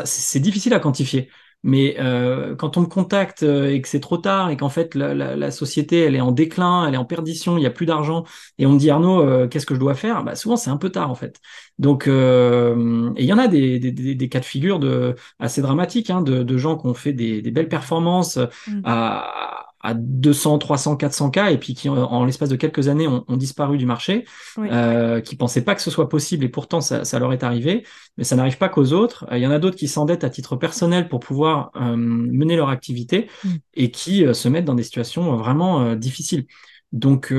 C'est 0.04 0.40
difficile 0.40 0.74
à 0.74 0.80
quantifier. 0.80 1.30
Mais 1.62 1.96
euh, 2.00 2.56
quand 2.56 2.76
on 2.76 2.80
me 2.80 2.86
contacte 2.86 3.44
euh, 3.44 3.70
et 3.70 3.80
que 3.80 3.88
c'est 3.88 4.00
trop 4.00 4.18
tard 4.18 4.50
et 4.50 4.56
qu'en 4.56 4.68
fait 4.68 4.94
la, 4.96 5.14
la, 5.14 5.36
la, 5.36 5.50
société 5.52 6.00
elle 6.00 6.16
est 6.16 6.20
en 6.20 6.32
déclin, 6.32 6.86
elle 6.88 6.94
est 6.94 6.98
en 6.98 7.04
perdition, 7.04 7.56
il 7.56 7.60
n'y 7.60 7.66
a 7.66 7.70
plus 7.70 7.86
d'argent 7.86 8.24
et 8.58 8.66
on 8.66 8.72
me 8.72 8.78
dit 8.78 8.90
Arnaud, 8.90 9.22
euh, 9.22 9.46
qu'est-ce 9.46 9.66
que 9.66 9.74
je 9.74 9.80
dois 9.80 9.94
faire? 9.94 10.24
Bah, 10.24 10.34
Souvent 10.34 10.56
c'est 10.56 10.70
un 10.70 10.76
peu 10.76 10.90
tard 10.90 11.10
en 11.10 11.14
fait. 11.14 11.40
Donc 11.78 12.08
euh, 12.08 13.12
et 13.16 13.22
il 13.22 13.28
y 13.28 13.32
en 13.32 13.38
a 13.38 13.46
des, 13.46 13.78
des, 13.78 13.92
des, 13.92 14.14
des, 14.16 14.28
cas 14.28 14.40
de 14.40 14.44
figure 14.44 14.80
de, 14.80 15.14
assez 15.38 15.62
dramatiques 15.62 16.10
hein, 16.10 16.20
de, 16.20 16.42
de 16.42 16.56
gens 16.58 16.76
qui 16.76 16.86
ont 16.86 16.94
fait 16.94 17.12
des, 17.12 17.42
belles 17.52 17.68
performances 17.68 18.38
mmh. 18.66 18.80
à 18.84 19.61
à 19.82 19.94
200, 19.94 20.58
300, 20.58 20.96
400 20.96 21.30
cas 21.30 21.50
et 21.50 21.58
puis 21.58 21.74
qui 21.74 21.88
en, 21.88 22.24
l'espace 22.24 22.48
de 22.48 22.56
quelques 22.56 22.88
années 22.88 23.08
ont, 23.08 23.24
disparu 23.36 23.78
du 23.78 23.86
marché, 23.86 24.24
euh, 24.58 25.20
qui 25.20 25.36
pensaient 25.36 25.64
pas 25.64 25.74
que 25.74 25.82
ce 25.82 25.90
soit 25.90 26.08
possible 26.08 26.44
et 26.44 26.48
pourtant 26.48 26.80
ça, 26.80 27.04
ça 27.04 27.18
leur 27.18 27.32
est 27.32 27.42
arrivé, 27.42 27.84
mais 28.16 28.24
ça 28.24 28.36
n'arrive 28.36 28.58
pas 28.58 28.68
qu'aux 28.68 28.92
autres. 28.92 29.26
Euh, 29.30 29.38
il 29.38 29.42
y 29.42 29.46
en 29.46 29.50
a 29.50 29.58
d'autres 29.58 29.76
qui 29.76 29.88
s'endettent 29.88 30.24
à 30.24 30.30
titre 30.30 30.56
personnel 30.56 31.08
pour 31.08 31.20
pouvoir 31.20 31.72
euh, 31.76 31.96
mener 31.96 32.56
leur 32.56 32.68
activité 32.68 33.28
mm. 33.44 33.48
et 33.74 33.90
qui 33.90 34.24
euh, 34.24 34.34
se 34.34 34.48
mettent 34.48 34.64
dans 34.64 34.74
des 34.74 34.84
situations 34.84 35.36
vraiment 35.36 35.94
difficiles. 35.96 36.46
Donc 36.92 37.32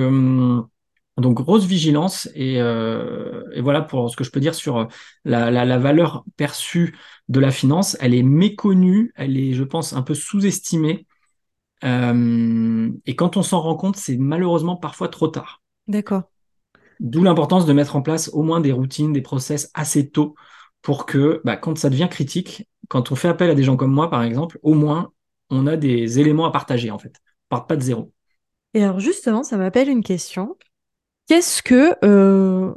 donc 1.18 1.36
grosse 1.36 1.66
vigilance 1.66 2.28
et, 2.34 2.56
et, 2.56 3.62
voilà 3.62 3.82
pour 3.82 4.10
ce 4.10 4.18
que 4.18 4.24
je 4.24 4.32
peux 4.32 4.40
dire 4.40 4.56
sur 4.56 4.88
la, 5.26 5.52
la, 5.52 5.64
la, 5.64 5.78
valeur 5.78 6.26
perçue 6.38 6.98
de 7.30 7.40
la 7.40 7.52
finance. 7.52 7.96
Elle 8.00 8.16
est 8.16 8.24
méconnue, 8.24 9.14
elle 9.16 9.38
est, 9.38 9.54
je 9.54 9.64
pense, 9.64 9.94
un 9.94 10.02
peu 10.02 10.16
sous-estimée 10.16 11.06
euh, 11.84 12.90
et 13.06 13.16
quand 13.16 13.38
on 13.38 13.44
s'en 13.44 13.62
rend 13.62 13.76
compte, 13.76 13.98
c'est 13.98 14.18
malheureusement 14.18 14.78
parfois 14.78 15.10
trop 15.10 15.28
tard. 15.28 15.62
D'accord. 15.88 16.24
D'où 17.00 17.24
l'importance 17.24 17.66
de 17.66 17.74
mettre 17.74 17.96
en 17.96 18.02
place 18.02 18.30
au 18.34 18.44
moins 18.44 18.62
des 18.62 18.72
routines, 18.72 19.14
des 19.14 19.22
process 19.22 19.70
assez 19.74 20.10
tôt 20.10 20.36
pour 20.82 21.06
que 21.06 21.42
bah, 21.44 21.58
quand 21.58 21.78
ça 21.78 21.90
devient 21.90 22.08
critique, 22.10 22.70
quand 22.88 23.12
on 23.12 23.16
fait 23.16 23.28
appel 23.28 23.50
à 23.50 23.56
des 23.56 23.64
gens 23.64 23.76
comme 23.76 23.92
moi, 23.92 24.10
par 24.10 24.24
exemple, 24.24 24.60
au 24.64 24.74
moins 24.74 25.12
on 25.50 25.68
a 25.68 25.78
des 25.78 26.20
éléments 26.20 26.46
à 26.46 26.52
partager 26.52 26.92
en 26.92 26.98
fait. 27.00 27.14
On 27.50 27.58
part 27.58 27.68
pas 27.68 27.76
de 27.76 27.82
zéro. 27.82 28.12
Et 28.74 28.84
alors 28.84 29.00
justement, 29.00 29.44
ça 29.44 29.58
m'appelle 29.58 29.90
une 29.90 30.04
question. 30.04 30.58
Qu'est-ce 31.28 31.62
que 31.62 31.96
euh, 32.04 32.74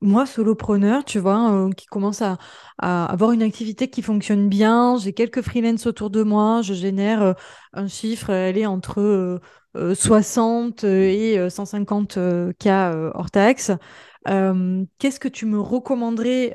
moi, 0.00 0.26
solopreneur, 0.26 1.04
tu 1.04 1.18
vois, 1.18 1.52
euh, 1.52 1.70
qui 1.72 1.86
commence 1.86 2.22
à, 2.22 2.38
avoir 2.78 3.32
une 3.32 3.42
activité 3.42 3.88
qui 3.88 4.02
fonctionne 4.02 4.48
bien, 4.48 4.96
j'ai 4.98 5.12
quelques 5.12 5.42
freelances 5.42 5.86
autour 5.86 6.10
de 6.10 6.22
moi, 6.22 6.62
je 6.62 6.74
génère 6.74 7.22
euh, 7.22 7.32
un 7.72 7.88
chiffre, 7.88 8.30
elle 8.30 8.56
est 8.56 8.66
entre 8.66 9.40
60 9.74 10.84
euh, 10.84 11.02
et 11.02 11.50
150 11.50 12.18
k 12.58 12.66
hors 13.14 13.30
taxe. 13.30 13.72
Qu'est-ce 14.24 15.20
que 15.20 15.28
tu 15.28 15.46
me 15.46 15.58
recommanderais 15.58 16.52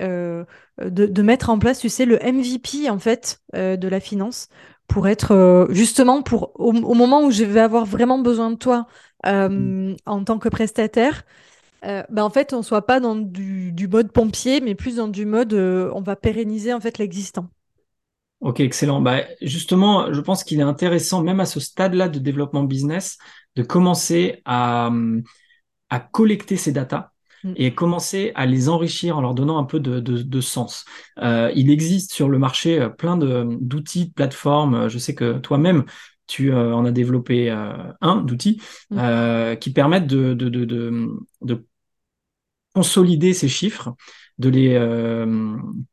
de, 0.80 1.06
de, 1.06 1.22
mettre 1.22 1.50
en 1.50 1.60
place, 1.60 1.80
tu 1.80 1.90
sais, 1.90 2.06
le 2.06 2.20
MVP 2.20 2.90
en 2.90 3.00
fait 3.00 3.42
de 3.54 3.88
la 3.88 4.00
finance 4.00 4.48
pour 4.88 5.08
être 5.08 5.68
justement 5.72 6.22
pour 6.22 6.52
au, 6.60 6.72
moment 6.72 7.24
où 7.24 7.32
je 7.32 7.44
vais 7.44 7.62
avoir 7.62 7.86
vraiment 7.86 8.20
besoin 8.20 8.52
de 8.52 8.58
toi 8.58 8.86
mm. 9.26 9.96
en 10.06 10.24
tant 10.24 10.38
que 10.38 10.50
prestataire, 10.50 11.24
ben 11.84 12.24
en 12.24 12.30
fait, 12.30 12.54
on 12.54 12.62
soit 12.62 12.86
pas 12.86 13.00
dans 13.00 13.16
du, 13.16 13.72
du, 13.72 13.88
mode 13.88 14.12
pompier, 14.12 14.62
mais 14.62 14.76
plus 14.76 14.96
dans 14.96 15.08
du 15.08 15.26
mode 15.26 15.54
on 15.54 16.02
va 16.02 16.16
pérenniser 16.16 16.74
en 16.74 16.80
fait 16.80 16.98
l'existant. 16.98 17.50
Ok, 18.44 18.60
excellent. 18.60 19.00
Bah, 19.00 19.22
justement, 19.42 20.12
je 20.12 20.20
pense 20.20 20.44
qu'il 20.44 20.60
est 20.60 20.64
intéressant, 20.64 21.24
même 21.24 21.40
à 21.40 21.46
ce 21.46 21.62
stade-là 21.62 22.10
de 22.10 22.20
développement 22.20 22.64
business, 22.64 23.18
de 23.56 23.64
commencer 23.64 24.42
à, 24.44 24.92
à 25.90 26.00
collecter 26.00 26.58
ces 26.58 26.74
datas 26.74 27.12
mm. 27.46 27.54
et 27.56 27.74
commencer 27.74 28.34
à 28.36 28.46
les 28.46 28.68
enrichir 28.68 29.18
en 29.18 29.22
leur 29.22 29.34
donnant 29.34 29.60
un 29.60 29.64
peu 29.64 29.80
de, 29.80 30.00
de, 30.00 30.42
sens. 30.42 30.84
Euh, 31.20 31.54
il 31.56 31.70
existe 31.70 32.12
sur 32.12 32.28
le 32.28 32.38
marché 32.38 32.82
euh, 32.82 32.90
plein 32.90 33.16
d'outils, 33.16 34.08
de, 34.08 34.14
plateformes. 34.14 34.90
Je 34.90 34.98
sais 34.98 35.16
que 35.16 35.38
toi-même, 35.38 35.86
tu 36.28 36.52
euh, 36.52 36.76
en 36.76 36.84
as 36.84 36.92
développé 36.92 37.50
un 37.50 38.18
d'outils 38.18 38.62
mm. 38.90 39.56
qui 39.62 39.72
permettent 39.72 40.08
de, 40.08 40.34
de, 40.34 41.66
consolider 42.74 43.34
ces 43.34 43.48
chiffres, 43.48 43.94
de 44.40 44.50
les, 44.50 44.78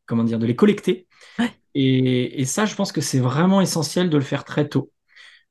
comment 0.06 0.24
dire, 0.24 0.38
de 0.38 0.46
les 0.46 0.56
collecter 0.56 1.06
et, 1.74 2.44
ça, 2.44 2.66
je 2.66 2.74
pense 2.74 2.92
que 2.92 3.00
c'est 3.00 3.20
vraiment 3.20 3.60
essentiel 3.60 4.10
de 4.10 4.16
le 4.16 4.24
faire 4.24 4.44
très 4.44 4.68
tôt. 4.68 4.90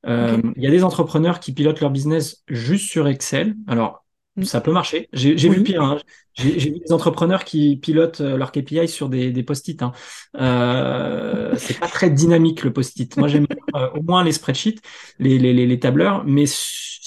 Euh, 0.06 0.40
il 0.56 0.62
y 0.62 0.66
a 0.66 0.70
des 0.70 0.84
entrepreneurs 0.84 1.40
qui 1.40 1.52
pilotent 1.52 1.80
leur 1.80 1.90
business 1.90 2.42
juste 2.48 2.88
sur 2.88 3.06
Excel. 3.08 3.54
Alors, 3.66 4.04
mm. 4.36 4.44
ça 4.44 4.60
peut 4.60 4.72
marcher. 4.72 5.08
J'ai 5.12 5.34
vu 5.34 5.62
pire. 5.62 5.82
Hein. 5.82 5.98
J'ai 6.34 6.70
vu 6.70 6.78
des 6.78 6.92
entrepreneurs 6.92 7.44
qui 7.44 7.76
pilotent 7.76 8.20
euh, 8.20 8.36
leur 8.36 8.52
KPI 8.52 8.88
sur 8.88 9.08
des, 9.08 9.30
des 9.30 9.42
post-it. 9.42 9.82
Hein. 9.82 9.92
Euh, 10.38 11.54
c'est 11.56 11.78
pas 11.78 11.88
très 11.88 12.10
dynamique 12.10 12.64
le 12.64 12.72
post-it. 12.72 13.14
Moi, 13.16 13.28
j'aime 13.28 13.46
euh, 13.74 13.90
au 13.90 14.02
moins 14.02 14.24
les 14.24 14.32
spreadsheets, 14.32 14.80
les, 15.18 15.38
les, 15.38 15.52
les, 15.52 15.80
tableurs, 15.80 16.24
mais 16.24 16.44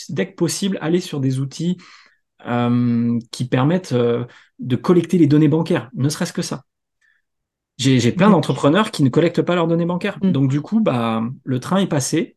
dès 0.10 0.30
que 0.30 0.36
possible, 0.36 0.78
aller 0.82 1.00
sur 1.00 1.20
des 1.20 1.40
outils 1.40 1.78
euh, 2.46 3.20
qui 3.32 3.46
permettent 3.46 3.94
de 3.94 4.76
collecter 4.76 5.18
les 5.18 5.28
données 5.28 5.48
bancaires, 5.48 5.90
ne 5.94 6.10
serait-ce 6.10 6.34
que 6.34 6.42
ça. 6.42 6.64
J'ai 7.78 8.12
plein 8.12 8.30
d'entrepreneurs 8.30 8.92
qui 8.92 9.04
ne 9.04 9.10
collectent 9.10 9.42
pas 9.42 9.56
leurs 9.56 9.68
données 9.68 9.86
bancaires. 9.86 10.18
Mm. 10.22 10.32
Donc 10.32 10.50
du 10.50 10.62
coup, 10.62 10.80
bah, 10.80 11.24
le 11.44 11.60
train 11.60 11.78
est 11.78 11.88
passé 11.88 12.36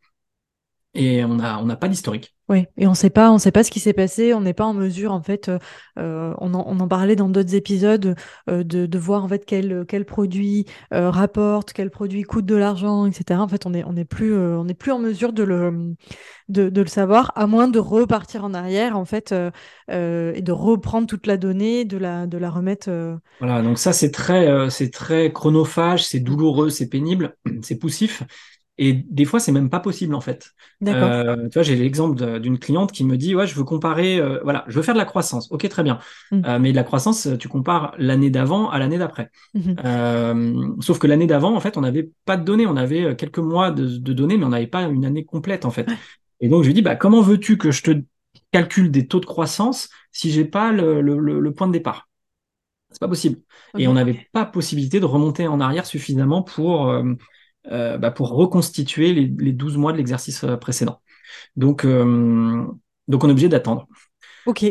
et 0.96 1.24
on 1.24 1.37
n'a 1.37 1.61
on 1.61 1.68
a 1.68 1.76
pas 1.76 1.88
d'historique. 1.88 2.37
Oui, 2.48 2.66
et 2.76 2.87
on 2.87 2.94
sait 2.94 3.11
pas, 3.11 3.32
on 3.32 3.38
sait 3.38 3.50
pas 3.50 3.64
ce 3.64 3.72
qui 3.72 3.80
s'est 3.80 3.92
passé, 3.92 4.32
on 4.32 4.40
n'est 4.40 4.54
pas 4.54 4.64
en 4.64 4.72
mesure 4.72 5.11
en 5.11 5.20
fait, 5.20 5.48
euh, 5.48 5.59
euh, 5.98 6.32
on, 6.38 6.54
en, 6.54 6.64
on, 6.68 6.78
en, 6.78 6.87
parlait 6.87 7.16
dans 7.16 7.28
d'autres 7.28 7.56
épisodes 7.56 8.14
euh, 8.48 8.62
de, 8.62 8.87
de, 8.87 8.98
voir 8.98 9.24
en 9.24 9.28
fait 9.28 9.44
quel, 9.44 9.85
quel 9.88 10.04
produit 10.04 10.64
rapporte, 10.92 11.72
quel 11.72 11.90
produit 11.90 12.22
coûte 12.22 12.46
de 12.46 12.54
l'argent, 12.54 13.04
etc. 13.06 13.40
En 13.40 13.48
fait, 13.48 13.66
on 13.66 13.74
est 13.74 13.82
on 13.85 13.96
est 13.96 14.04
plus 14.04 14.37
on 14.37 14.68
est 14.68 14.74
plus 14.74 14.92
en 14.92 15.00
mesure 15.00 15.32
de 15.32 15.42
le 15.42 15.94
de, 16.48 16.68
de, 16.68 16.80
le 16.80 16.87
savoir, 16.87 17.32
à 17.35 17.48
moins 17.48 17.66
de 17.66 17.80
repartir 17.80 18.44
en 18.44 18.54
arrière 18.54 18.96
en 18.96 19.04
fait 19.04 19.32
et 19.32 20.42
de 20.42 20.52
reprendre 20.52 21.09
toute 21.09 21.26
la 21.26 21.37
donnée, 21.37 21.85
de 21.85 21.98
la 21.98 22.28
de 22.28 22.38
la 22.38 22.50
remettre. 22.50 23.18
Voilà, 23.40 23.61
donc 23.61 23.78
ça 23.78 23.92
c'est 23.92 24.12
très 24.12 24.70
c'est 24.70 24.90
très 24.90 25.32
chronophage, 25.32 26.06
c'est 26.06 26.20
douloureux, 26.20 26.70
c'est 26.70 26.88
pénible, 26.88 27.37
c'est 27.62 27.76
poussif. 27.76 28.22
Et 28.78 28.92
des 28.92 29.24
fois, 29.24 29.40
c'est 29.40 29.52
même 29.52 29.70
pas 29.70 29.80
possible 29.80 30.14
en 30.14 30.20
fait. 30.20 30.52
Euh, 30.86 31.48
tu 31.48 31.54
vois, 31.54 31.62
j'ai 31.62 31.76
l'exemple 31.76 32.40
d'une 32.40 32.58
cliente 32.58 32.92
qui 32.92 33.04
me 33.04 33.16
dit 33.16 33.34
ouais, 33.34 33.46
je 33.46 33.54
veux 33.54 33.64
comparer, 33.64 34.18
euh, 34.18 34.38
voilà, 34.42 34.64
je 34.68 34.76
veux 34.76 34.82
faire 34.82 34.94
de 34.94 34.98
la 34.98 35.06
croissance. 35.06 35.50
Ok, 35.50 35.66
très 35.68 35.82
bien. 35.82 35.98
Mm. 36.30 36.42
Euh, 36.44 36.58
mais 36.58 36.72
de 36.72 36.76
la 36.76 36.84
croissance, 36.84 37.26
tu 37.38 37.48
compares 37.48 37.94
l'année 37.96 38.28
d'avant 38.28 38.68
à 38.68 38.78
l'année 38.78 38.98
d'après. 38.98 39.30
Euh, 39.84 40.74
sauf 40.80 40.98
que 40.98 41.06
l'année 41.06 41.26
d'avant, 41.26 41.54
en 41.54 41.60
fait, 41.60 41.78
on 41.78 41.80
n'avait 41.80 42.10
pas 42.26 42.36
de 42.36 42.44
données. 42.44 42.66
On 42.66 42.76
avait 42.76 43.02
euh, 43.02 43.14
quelques 43.14 43.38
mois 43.38 43.70
de, 43.70 43.86
de 43.96 44.12
données, 44.12 44.36
mais 44.36 44.44
on 44.44 44.50
n'avait 44.50 44.66
pas 44.66 44.82
une 44.82 45.06
année 45.06 45.24
complète 45.24 45.64
en 45.64 45.70
fait. 45.70 45.88
Et 46.40 46.48
donc 46.48 46.62
je 46.62 46.68
lui 46.68 46.74
dis 46.74 46.82
bah 46.82 46.96
comment 46.96 47.22
veux-tu 47.22 47.56
que 47.56 47.70
je 47.70 47.82
te 47.82 47.90
calcule 48.52 48.90
des 48.90 49.06
taux 49.06 49.20
de 49.20 49.26
croissance 49.26 49.88
si 50.12 50.30
j'ai 50.30 50.44
pas 50.44 50.70
le, 50.70 51.00
le, 51.00 51.18
le, 51.18 51.52
point 51.52 51.66
de 51.66 51.72
départ? 51.72 52.10
C'est 52.90 53.00
pas 53.00 53.08
possible. 53.08 53.38
Et 53.78 53.88
on 53.88 53.94
n'avait 53.94 54.28
pas 54.32 54.44
possibilité 54.44 55.00
de 55.00 55.06
remonter 55.06 55.46
en 55.48 55.60
arrière 55.60 55.86
suffisamment 55.86 56.42
pour 56.42 56.92
euh, 57.70 57.98
bah, 57.98 58.11
pour 58.11 58.31
reconstituer 58.31 59.12
les, 59.12 59.26
les, 59.38 59.52
12 59.52 59.76
mois 59.76 59.92
de 59.92 59.96
l'exercice 59.96 60.44
euh, 60.44 60.57
précédent. 60.57 61.00
Donc, 61.57 61.85
euh, 61.85 62.64
donc 63.09 63.24
on 63.24 63.29
est 63.29 63.33
obligé 63.33 63.48
d'attendre. 63.48 63.88
Ok. 64.46 64.64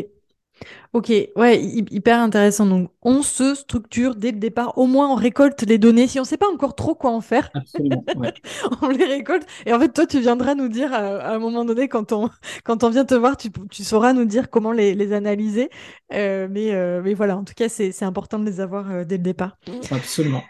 Ok, 0.94 1.12
ouais, 1.36 1.62
hyper 1.62 2.18
intéressant. 2.20 2.64
Donc, 2.64 2.90
on 3.02 3.20
se 3.20 3.54
structure 3.54 4.14
dès 4.14 4.32
le 4.32 4.38
départ. 4.38 4.78
Au 4.78 4.86
moins, 4.86 5.10
on 5.10 5.14
récolte 5.14 5.60
les 5.62 5.76
données. 5.76 6.06
Si 6.06 6.18
on 6.18 6.22
ne 6.22 6.26
sait 6.26 6.38
pas 6.38 6.48
encore 6.50 6.74
trop 6.74 6.94
quoi 6.94 7.10
en 7.10 7.20
faire, 7.20 7.50
Absolument, 7.52 8.02
ouais. 8.16 8.32
on 8.82 8.88
les 8.88 9.04
récolte. 9.04 9.46
Et 9.66 9.74
en 9.74 9.78
fait, 9.78 9.92
toi, 9.92 10.06
tu 10.06 10.20
viendras 10.20 10.54
nous 10.54 10.68
dire 10.68 10.94
à, 10.94 11.34
un 11.34 11.38
moment 11.38 11.66
donné, 11.66 11.88
quand 11.88 12.12
on, 12.12 12.30
quand 12.64 12.82
on 12.82 12.88
vient 12.88 13.04
te 13.04 13.14
voir, 13.14 13.36
tu, 13.36 13.50
tu 13.70 13.84
sauras 13.84 14.14
nous 14.14 14.24
dire 14.24 14.48
comment 14.48 14.72
les, 14.72 14.94
les 14.94 15.12
analyser. 15.12 15.68
Euh, 16.14 16.48
mais, 16.50 16.72
euh, 16.72 17.02
mais 17.04 17.12
voilà, 17.12 17.36
en 17.36 17.44
tout 17.44 17.54
cas, 17.54 17.68
c'est 17.68 18.02
important 18.02 18.38
de 18.38 18.46
les 18.46 18.60
avoir 18.60 19.04
dès 19.04 19.18
le 19.18 19.22
départ. 19.22 19.58
Absolument. 19.90 20.42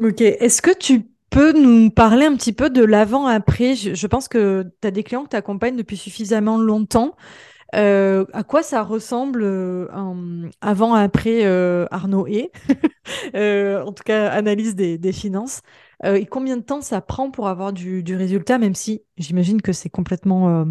Ok, 0.00 0.20
est-ce 0.20 0.62
que 0.62 0.76
tu 0.76 1.11
peux 1.32 1.52
nous 1.52 1.90
parler 1.90 2.26
un 2.26 2.36
petit 2.36 2.52
peu 2.52 2.70
de 2.70 2.84
l'avant-après? 2.84 3.74
Je, 3.74 4.06
pense 4.06 4.28
que 4.28 4.66
tu 4.80 4.88
as 4.88 4.90
des 4.90 5.02
clients 5.02 5.24
que 5.24 5.30
tu 5.30 5.36
accompagnes 5.36 5.76
depuis 5.76 5.96
suffisamment 5.96 6.58
longtemps. 6.58 7.16
Euh, 7.74 8.26
à 8.34 8.42
quoi 8.44 8.62
ça 8.62 8.82
ressemble 8.82 9.42
euh, 9.42 9.88
avant-après 10.60 11.46
euh, 11.46 11.86
Arnaud 11.90 12.26
et 12.26 12.50
En 13.34 13.92
tout 13.92 14.04
cas, 14.04 14.28
analyse 14.30 14.74
des, 14.76 15.12
finances. 15.12 15.62
et 16.04 16.26
combien 16.26 16.58
de 16.58 16.62
temps 16.62 16.82
ça 16.82 17.00
prend 17.00 17.30
pour 17.30 17.48
avoir 17.48 17.72
du, 17.72 18.04
résultat, 18.14 18.58
même 18.58 18.74
si 18.74 19.02
j'imagine 19.16 19.62
que 19.62 19.72
c'est 19.72 19.90
complètement 19.90 20.66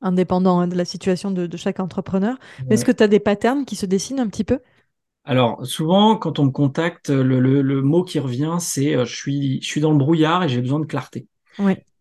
indépendant 0.00 0.60
hein, 0.60 0.68
de 0.68 0.76
la 0.76 0.86
situation 0.86 1.30
de, 1.30 1.56
chaque 1.56 1.78
entrepreneur. 1.78 2.36
Mais 2.66 2.74
est-ce 2.74 2.86
que 2.86 2.92
tu 2.92 3.02
as 3.02 3.08
des 3.08 3.20
patterns 3.20 3.66
qui 3.66 3.76
se 3.76 3.84
dessinent 3.84 4.20
un 4.20 4.28
petit 4.28 4.44
peu? 4.44 4.60
Alors, 5.24 5.66
souvent, 5.66 6.16
quand 6.16 6.38
on 6.38 6.44
me 6.44 6.50
contacte, 6.50 7.08
le, 7.08 7.82
mot 7.82 8.04
qui 8.04 8.18
revient, 8.18 8.56
c'est 8.60 8.94
euh, 8.94 9.04
je, 9.04 9.16
suis, 9.16 9.60
je 9.62 9.66
suis 9.66 9.80
dans 9.80 9.90
le 9.90 9.96
brouillard 9.96 10.44
et 10.44 10.48
j'ai 10.48 10.60
besoin 10.60 10.80
de 10.80 10.84
clarté. 10.84 11.26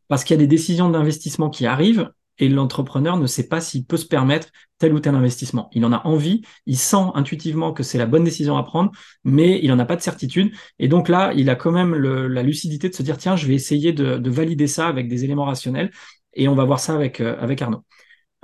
Parce 0.09 0.23
qu'il 0.23 0.35
y 0.35 0.39
a 0.39 0.41
des 0.41 0.47
décisions 0.47 0.89
d'investissement 0.89 1.49
qui 1.49 1.65
arrivent 1.65 2.11
et 2.39 2.49
l'entrepreneur 2.49 3.15
ne 3.17 3.27
sait 3.27 3.47
pas 3.47 3.61
s'il 3.61 3.85
peut 3.85 3.97
se 3.97 4.05
permettre 4.05 4.49
tel 4.77 4.93
ou 4.93 4.99
tel 4.99 5.15
investissement. 5.15 5.69
Il 5.71 5.85
en 5.85 5.93
a 5.93 6.05
envie, 6.05 6.41
il 6.65 6.77
sent 6.77 7.05
intuitivement 7.13 7.71
que 7.71 7.83
c'est 7.83 7.97
la 7.97 8.07
bonne 8.07 8.23
décision 8.23 8.57
à 8.57 8.63
prendre, 8.63 8.91
mais 9.23 9.59
il 9.63 9.69
n'en 9.69 9.79
a 9.79 9.85
pas 9.85 9.95
de 9.95 10.01
certitude. 10.01 10.51
Et 10.79 10.87
donc 10.87 11.07
là, 11.07 11.31
il 11.35 11.49
a 11.49 11.55
quand 11.55 11.71
même 11.71 11.95
la 11.95 12.43
lucidité 12.43 12.89
de 12.89 12.95
se 12.95 13.03
dire, 13.03 13.17
tiens, 13.17 13.35
je 13.35 13.47
vais 13.47 13.53
essayer 13.53 13.93
de, 13.93 14.29
valider 14.29 14.67
ça 14.67 14.87
avec 14.87 15.07
des 15.07 15.23
éléments 15.23 15.45
rationnels 15.45 15.91
et 16.33 16.47
on 16.47 16.55
va 16.55 16.65
voir 16.65 16.79
ça 16.79 16.95
avec, 16.95 17.21
euh, 17.21 17.37
avec 17.39 17.61
Arnaud. 17.61 17.83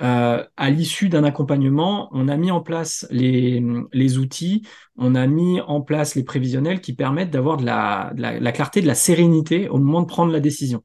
Euh, 0.02 0.46
à 0.56 0.70
l'issue 0.70 1.10
d'un 1.10 1.24
accompagnement, 1.26 2.10
on 2.14 2.30
a 2.30 2.38
mis 2.38 2.52
en 2.52 2.62
place 2.62 3.06
les, 3.10 3.62
les, 3.92 4.18
outils, 4.18 4.66
on 4.96 5.14
a 5.14 5.28
mis 5.28 5.60
en 5.62 5.82
place 5.82 6.16
les 6.16 6.24
prévisionnels 6.24 6.80
qui 6.80 6.94
permettent 6.94 7.32
d'avoir 7.32 7.58
de 7.58 7.66
la, 7.66 8.52
clarté, 8.54 8.82
de 8.82 8.88
la 8.88 8.96
sérénité 8.96 9.68
au 9.68 9.78
moment 9.78 10.02
de 10.02 10.08
prendre 10.08 10.32
la 10.32 10.40
décision. 10.40 10.84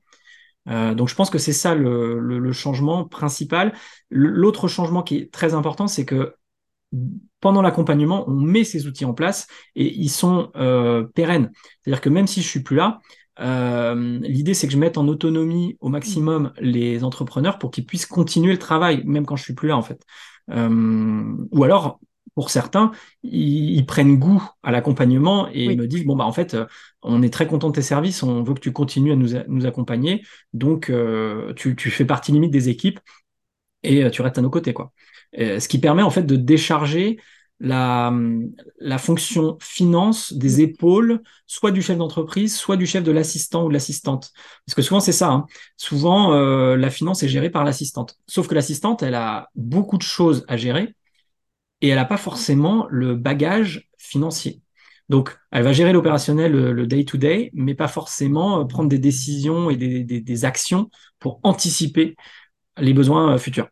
Euh, 0.69 0.95
donc 0.95 1.09
je 1.09 1.15
pense 1.15 1.31
que 1.31 1.39
c'est 1.39 1.53
ça 1.53 1.75
le, 1.75 2.19
le, 2.19 2.53
changement 2.53 3.05
principal. 3.05 3.75
L'autre 4.11 4.67
changement 4.67 5.03
qui 5.03 5.19
est 5.19 5.33
très 5.33 5.55
important, 5.55 5.87
c'est 5.87 6.05
que 6.05 6.35
pendant 7.41 7.63
l'accompagnement, 7.63 8.25
on 8.29 8.41
met 8.41 8.65
ces 8.65 8.87
outils 8.87 9.05
en 9.05 9.15
place 9.15 9.47
et 9.77 9.95
ils 9.95 10.09
sont 10.09 10.51
euh, 10.57 11.05
pérennes. 11.15 11.53
C'est-à-dire 11.83 12.01
que 12.01 12.09
même 12.09 12.27
si 12.27 12.43
je 12.43 12.49
suis 12.49 12.63
plus 12.63 12.77
là, 12.77 13.01
euh, 13.41 14.19
L'idée, 14.23 14.55
c'est 14.55 14.67
que 14.67 14.73
je 14.73 14.79
mette 14.79 14.99
en 14.99 15.09
autonomie 15.09 15.77
au 15.81 15.89
maximum 15.89 16.53
les 16.61 17.05
entrepreneurs 17.05 17.59
pour 17.59 17.71
qu'ils 17.71 17.87
puissent 17.87 18.07
continuer 18.07 18.53
le 18.53 18.59
travail, 18.59 19.03
même 19.05 19.27
quand 19.27 19.37
je 19.37 19.43
suis 19.43 19.55
plus 19.55 19.69
là, 19.69 19.77
en 19.77 19.83
fait. 19.83 20.05
Euh, 20.51 21.37
ou 21.51 21.65
alors, 21.65 22.01
pour 22.35 22.51
certains, 22.51 22.91
ils, 23.23 23.85
prennent 23.87 24.19
goût 24.19 24.43
à 24.63 24.73
l'accompagnement 24.73 25.49
et 25.53 25.65
ils 25.65 25.79
me 25.79 25.87
disent 25.87 26.05
bon 26.05 26.17
bah 26.17 26.25
en 26.25 26.33
fait, 26.33 26.55
euh, 26.55 26.67
on 27.03 27.23
est 27.23 27.33
très 27.33 27.47
content 27.47 27.69
de 27.69 27.75
tes 27.75 27.83
services, 27.83 28.23
on 28.23 28.43
veut 28.43 28.55
que 28.55 28.61
tu 28.61 28.73
continues 28.73 29.13
à 29.13 29.17
nous, 29.17 29.31
nous 29.47 29.67
accompagner, 29.67 30.25
donc 30.53 30.91
euh, 30.91 31.53
tu, 31.55 31.77
tu, 31.77 31.91
fais 31.91 32.05
partie 32.05 32.33
limite 32.33 32.51
des 32.51 32.69
équipes 32.69 32.99
et 33.85 34.11
tu 34.11 34.23
restes 34.23 34.39
à 34.39 34.43
nos 34.43 34.51
côtés, 34.51 34.73
quoi. 34.73 34.93
ce 35.35 35.69
qui 35.69 35.79
permet 35.79 36.03
en 36.03 36.11
fait 36.11 36.25
de 36.25 36.37
décharger 36.37 37.19
la, 37.61 38.13
fonction 38.99 39.57
finance 39.61 40.33
des 40.33 40.61
épaules, 40.61 41.23
soit 41.47 41.71
du 41.71 41.83
chef 41.83 41.99
d'entreprise, 41.99 42.57
soit 42.57 42.77
du 42.77 42.87
chef 42.87 43.05
de 43.05 43.13
l'assistant 43.13 43.65
ou 43.65 43.69
de 43.69 43.75
l'assistante. 43.75 44.33
Parce 44.67 44.75
que 44.75 44.83
souvent, 44.83 45.01
c'est 45.01 45.13
ça. 45.13 45.31
Hein. 45.31 45.47
Souvent, 45.77 46.35
euh, 46.35 46.77
la 46.77 46.91
finance 46.91 47.23
est 47.23 47.29
gérée 47.29 47.51
par 47.51 47.65
l'assistante. 47.65 48.17
Sauf 48.27 48.49
que 48.49 48.55
l'assistante, 48.55 49.03
elle 49.03 49.15
a 49.15 49.49
beaucoup 49.55 49.99
de 49.99 50.03
choses 50.03 50.45
à 50.49 50.57
gérer 50.57 50.95
et 51.81 51.89
elle 51.89 51.97
n'a 51.97 52.05
pas 52.05 52.17
forcément 52.17 52.87
le 52.91 53.15
bagage 53.15 53.89
financier. 53.99 54.61
Donc, 55.11 55.37
elle 55.51 55.65
va 55.65 55.73
gérer 55.73 55.93
l'opérationnel, 55.93 56.53
le 56.53 56.87
day-to-day, 56.87 57.51
mais 57.53 57.75
pas 57.75 57.89
forcément 57.89 58.61
euh, 58.61 58.65
prendre 58.65 58.89
des 58.89 58.99
décisions 58.99 59.71
et 59.71 59.77
des 59.77 60.45
actions 60.45 60.91
pour 61.19 61.41
anticiper 61.43 62.17
les 62.79 62.95
besoins 62.95 63.35
euh, 63.35 63.39
futurs. 63.39 63.69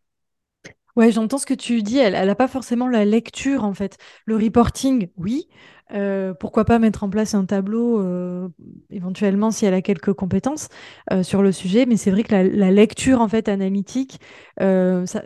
Ouais, 0.97 1.11
j'entends 1.11 1.39
ce 1.39 1.47
que 1.47 1.55
tu 1.55 1.83
dis. 1.83 1.99
Elle 1.99 2.27
n'a 2.27 2.35
pas 2.35 2.49
forcément 2.49 2.89
la 2.89 3.05
lecture, 3.05 3.65
en 3.65 3.73
fait. 3.75 3.97
Le 4.27 4.37
reporting, 4.37 5.09
oui. 5.17 5.49
Euh, 5.95 6.35
pourquoi 6.35 6.65
pas 6.65 6.79
mettre 6.79 7.05
en 7.05 7.11
place 7.11 7.35
un 7.35 7.45
tableau, 7.45 8.01
euh, 8.01 8.49
éventuellement, 8.91 9.51
si 9.51 9.67
elle 9.67 9.75
a 9.75 9.83
quelques 9.83 10.13
compétences 10.13 10.69
euh, 11.13 11.23
sur 11.23 11.43
le 11.43 11.53
sujet. 11.53 11.87
Mais 11.87 11.97
c'est 11.97 12.11
vrai 12.11 12.23
que 12.25 12.35
la, 12.35 12.71
lecture, 12.71 13.21
en 13.21 13.29
fait, 13.29 13.49
analytique, 13.49 14.21
ça, 14.59 15.23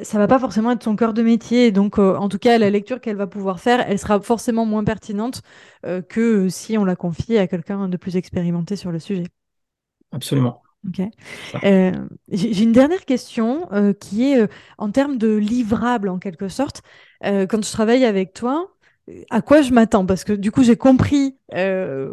ça 0.00 0.18
va 0.18 0.28
pas 0.28 0.38
forcément 0.38 0.70
être 0.70 0.82
son 0.82 0.96
cœur 0.96 1.12
de 1.12 1.22
métier. 1.22 1.72
Donc, 1.72 1.98
en 1.98 2.28
tout 2.28 2.38
cas, 2.38 2.56
la 2.58 2.70
lecture 2.70 3.00
qu'elle 3.00 3.16
va 3.16 3.26
pouvoir 3.26 3.60
faire, 3.60 3.84
elle 3.88 3.98
sera 3.98 4.20
forcément 4.20 4.64
moins 4.64 4.84
pertinente 4.84 5.42
que 6.08 6.48
si 6.48 6.78
on 6.78 6.84
la 6.84 6.96
confie 6.96 7.36
à 7.36 7.46
quelqu'un 7.46 7.88
de 7.88 7.96
plus 7.96 8.16
expérimenté 8.16 8.76
sur 8.76 8.92
le 8.92 8.98
sujet. 9.00 9.24
Absolument. 10.12 10.62
Ok. 10.86 11.00
Euh, 11.64 11.92
j'ai 12.30 12.62
une 12.62 12.72
dernière 12.72 13.04
question 13.04 13.68
euh, 13.72 13.92
qui 13.92 14.30
est 14.30 14.40
euh, 14.40 14.46
en 14.78 14.90
termes 14.90 15.18
de 15.18 15.34
livrable 15.34 16.08
en 16.08 16.18
quelque 16.18 16.48
sorte. 16.48 16.82
quand 17.22 17.64
je 17.64 17.72
travaille 17.72 18.04
avec 18.04 18.32
toi, 18.32 18.70
à 19.30 19.40
quoi 19.40 19.62
je 19.62 19.72
m'attends? 19.72 20.06
Parce 20.06 20.22
que 20.22 20.32
du 20.32 20.52
coup, 20.52 20.62
j'ai 20.62 20.76
compris 20.76 21.36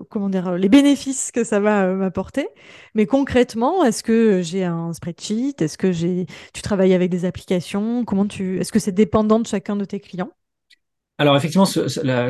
comment 0.10 0.30
dire 0.30 0.54
les 0.54 0.70
bénéfices 0.70 1.32
que 1.32 1.44
ça 1.44 1.60
va 1.60 1.94
m'apporter. 1.94 2.48
Mais 2.96 3.06
concrètement, 3.06 3.84
est-ce 3.84 4.02
que 4.02 4.42
j'ai 4.42 4.64
un 4.64 4.94
spreadsheet? 4.94 5.56
Est-ce 5.60 5.78
que 5.78 5.92
j'ai 5.92 6.26
tu 6.54 6.62
travailles 6.62 6.94
avec 6.94 7.12
des 7.12 7.26
applications? 7.26 8.04
Comment 8.04 8.26
tu 8.26 8.60
Est-ce 8.60 8.72
que 8.72 8.80
c'est 8.80 8.94
dépendant 8.94 9.40
de 9.40 9.46
chacun 9.46 9.76
de 9.76 9.86
tes 9.86 10.00
clients? 10.00 10.32
Alors 11.18 11.38
effectivement, 11.38 11.68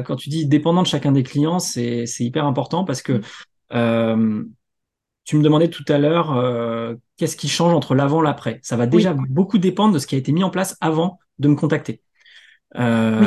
quand 0.03 0.15
tu 0.15 0.29
dis 0.29 0.45
dépendant 0.45 0.83
de 0.83 0.87
chacun 0.87 1.13
des 1.13 1.23
clients, 1.23 1.59
c'est 1.59 2.05
hyper 2.19 2.45
important 2.45 2.83
parce 2.83 3.01
que 3.01 3.21
mmh. 3.71 4.45
Tu 5.25 5.35
me 5.37 5.43
demandais 5.43 5.69
tout 5.69 5.83
à 5.87 5.97
l'heure 5.97 6.37
euh, 6.37 6.93
qu'est-ce 7.17 7.35
qui 7.35 7.49
change 7.49 7.73
entre 7.73 7.95
l'avant 7.95 8.21
et 8.21 8.23
l'après? 8.23 8.59
Ça 8.61 8.77
va 8.77 8.85
déjà 8.85 9.13
beaucoup 9.13 9.57
dépendre 9.57 9.95
de 9.95 9.99
ce 9.99 10.05
qui 10.05 10.13
a 10.13 10.19
été 10.19 10.31
mis 10.31 10.43
en 10.43 10.51
place 10.51 10.77
avant 10.81 11.19
de 11.39 11.47
me 11.49 11.55
contacter. 11.55 12.01
Euh, 12.75 13.25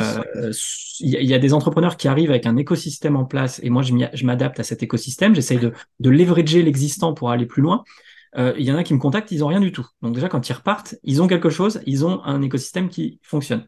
il 0.99 1.09
y, 1.09 1.33
a 1.33 1.39
des 1.39 1.53
entrepreneurs 1.53 1.97
qui 1.97 2.07
arrivent 2.07 2.29
avec 2.29 2.45
un 2.45 2.55
écosystème 2.55 3.15
en 3.15 3.25
place 3.25 3.59
et 3.63 3.69
moi 3.69 3.81
je 3.81 4.25
m'adapte 4.25 4.59
à 4.59 4.63
cet 4.63 4.81
écosystème. 4.81 5.35
J'essaye 5.35 5.57
de, 5.57 5.73
de 5.99 6.09
leverager 6.09 6.61
l'existant 6.61 7.13
pour 7.13 7.31
aller 7.31 7.45
plus 7.45 7.61
loin. 7.61 7.83
Euh, 8.37 8.53
il 8.57 8.65
y 8.65 8.71
en 8.71 8.77
a 8.77 8.83
qui 8.83 8.93
me 8.93 8.99
contactent, 8.99 9.31
ils 9.31 9.43
ont 9.43 9.47
rien 9.47 9.59
du 9.59 9.71
tout. 9.71 9.87
Donc 10.01 10.13
déjà 10.13 10.29
quand 10.29 10.47
ils 10.47 10.53
repartent, 10.53 10.95
ils 11.03 11.21
ont 11.21 11.27
quelque 11.27 11.49
chose, 11.49 11.81
ils 11.85 12.05
ont 12.05 12.23
un 12.23 12.41
écosystème 12.41 12.87
qui 12.87 13.19
fonctionne. 13.23 13.67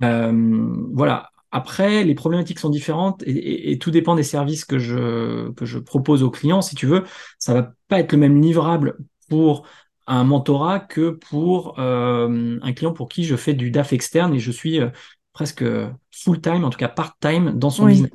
voilà. 0.00 1.30
Après, 1.56 2.04
les 2.04 2.14
problématiques 2.14 2.58
sont 2.58 2.68
différentes 2.68 3.22
et, 3.24 3.78
tout 3.78 3.90
dépend 3.90 4.14
des 4.14 4.22
services 4.22 4.66
que 4.66 4.78
je, 4.78 5.50
que 5.52 5.64
je 5.64 5.78
propose 5.78 6.22
aux 6.22 6.30
clients. 6.30 6.60
Si 6.60 6.74
tu 6.74 6.84
veux, 6.84 7.04
ça 7.38 7.54
va 7.54 7.72
pas 7.88 7.98
être 7.98 8.12
le 8.12 8.18
même 8.18 8.42
livrable 8.42 8.98
pour 9.30 9.66
un 10.06 10.24
mentorat 10.24 10.80
que 10.80 11.08
pour 11.08 11.78
euh, 11.78 12.58
un 12.60 12.72
client 12.74 12.92
pour 12.92 13.08
qui 13.08 13.24
je 13.24 13.36
fais 13.36 13.54
du 13.54 13.70
DAF 13.70 13.94
externe 13.94 14.34
et 14.34 14.38
je 14.38 14.52
suis 14.52 14.82
euh, 14.82 14.90
presque 15.32 15.64
full-time, 16.10 16.62
en 16.62 16.68
tout 16.68 16.78
cas 16.78 16.88
part-time 16.88 17.52
dans 17.58 17.70
son 17.70 17.86
business. 17.86 18.10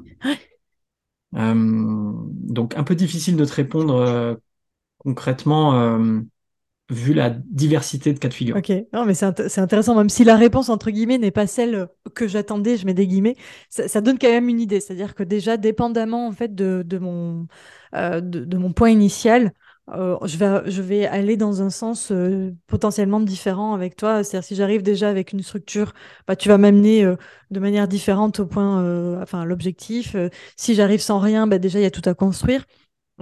Euh, 1.34 2.12
donc 2.28 2.78
un 2.78 2.84
peu 2.84 2.94
difficile 2.94 3.38
de 3.38 3.46
te 3.46 3.54
répondre 3.54 4.38
concrètement 5.00 5.98
vu 6.92 7.14
la 7.14 7.30
diversité 7.30 8.14
de 8.14 8.20
cas 8.20 8.28
de 8.28 8.34
figure. 8.34 8.58
Ok, 8.58 8.72
non, 8.94 9.06
mais 9.06 9.14
c'est 9.14 9.60
intéressant, 9.60 9.96
même 9.96 10.10
si 10.10 10.26
la 10.26 10.36
réponse, 10.36 10.70
entre 10.70 10.92
guillemets, 10.92 11.18
n'est 11.18 11.32
pas 11.32 11.48
celle 11.48 11.88
que 12.14 12.28
j'attendais, 12.28 12.76
je 12.76 12.86
mets 12.86 12.94
des 12.94 13.08
guillemets, 13.08 13.36
ça, 13.70 14.02
donne 14.02 14.20
quand 14.20 14.30
même 14.30 14.50
une 14.50 14.60
idée. 14.60 14.82
C'est-à-dire 14.82 15.16
que 15.16 15.24
déjà, 15.24 15.56
dépendamment 15.56 16.28
en 16.28 16.32
fait 16.34 16.54
de, 16.54 16.84
de 16.86 16.98
mon, 16.98 17.48
euh, 17.96 18.20
de, 18.22 18.58
mon 18.58 18.74
point 18.74 18.90
initial, 18.90 19.54
euh, 19.94 20.18
je, 20.26 20.38
vais, 20.38 20.70
je 20.70 20.82
vais 20.82 21.06
aller 21.06 21.38
dans 21.38 21.62
un 21.62 21.70
sens 21.70 22.12
euh, 22.12 22.52
potentiellement 22.68 23.22
différent 23.22 23.74
avec 23.74 23.96
toi. 23.96 24.24
C'est-à-dire 24.24 24.46
si 24.46 24.56
j'arrive 24.56 24.84
déjà 24.84 25.10
avec 25.10 25.32
une 25.32 25.44
structure, 25.44 25.94
bah, 26.28 26.36
tu 26.36 26.50
vas 26.50 26.58
m'amener 26.58 27.06
de 27.52 27.60
manière 27.62 27.88
différente 27.88 28.42
au 28.42 28.46
point, 28.46 29.22
enfin 29.22 29.46
l'objectif. 29.46 30.16
si 30.58 30.76
j'arrive 30.76 31.00
sans 31.00 31.20
rien, 31.20 31.48
bah, 31.48 31.58
déjà 31.58 31.80
il 31.80 31.84
y 31.84 31.86
a 31.86 31.92
tout 31.92 32.08
à 32.10 32.14
construire. 32.14 32.66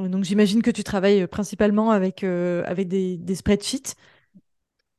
Donc 0.08 0.24
j'imagine 0.24 0.62
que 0.62 0.72
tu 0.72 0.84
travailles 0.84 1.24
euh, 1.24 1.28
principalement 1.28 1.92
avec, 1.92 2.24
euh, 2.24 2.64
avec 2.66 2.88
des, 2.88 3.18
des, 3.18 3.36
spreadsheets. 3.36 3.96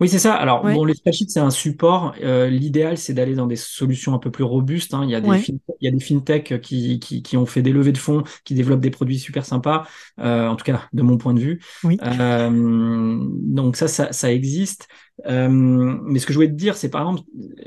Oui, 0.00 0.08
c'est 0.08 0.18
ça. 0.18 0.34
Alors, 0.34 0.62
bon, 0.62 0.86
les 0.86 0.94
spreadsheets, 0.94 1.28
c'est 1.28 1.40
un 1.40 1.50
support. 1.50 2.14
Euh, 2.22 2.48
l'idéal, 2.48 2.96
c'est 2.96 3.12
d'aller 3.12 3.34
dans 3.34 3.46
des 3.46 3.56
solutions 3.56 4.14
un 4.14 4.18
peu 4.18 4.30
plus 4.30 4.44
robustes. 4.44 4.94
Hein. 4.94 5.02
Il, 5.04 5.10
y 5.10 5.14
a 5.14 5.20
des 5.20 5.28
il 5.28 5.84
y 5.84 5.88
a 5.88 5.90
des 5.90 6.00
fintechs 6.00 6.58
qui, 6.62 6.98
qui, 7.00 7.22
qui, 7.22 7.36
ont 7.36 7.44
fait 7.44 7.60
des 7.60 7.70
levées 7.70 7.92
de 7.92 7.98
fonds, 7.98 8.24
qui 8.44 8.54
développent 8.54 8.80
des 8.80 8.90
produits 8.90 9.18
super 9.18 9.44
sympas, 9.44 9.86
en 10.16 10.56
tout 10.56 10.64
cas, 10.64 10.88
de 10.94 11.02
mon 11.02 11.18
point 11.18 11.34
de 11.34 11.40
vue. 11.40 11.60
Oui. 11.84 11.98
donc 11.98 13.76
ça, 13.76 13.88
ça, 13.88 14.10
ça 14.10 14.32
existe. 14.32 14.88
mais 15.28 16.18
ce 16.18 16.24
que 16.24 16.32
je 16.32 16.38
voulais 16.38 16.48
te 16.48 16.54
dire, 16.54 16.76
c'est 16.76 16.88
par 16.88 17.02
exemple, 17.02 17.20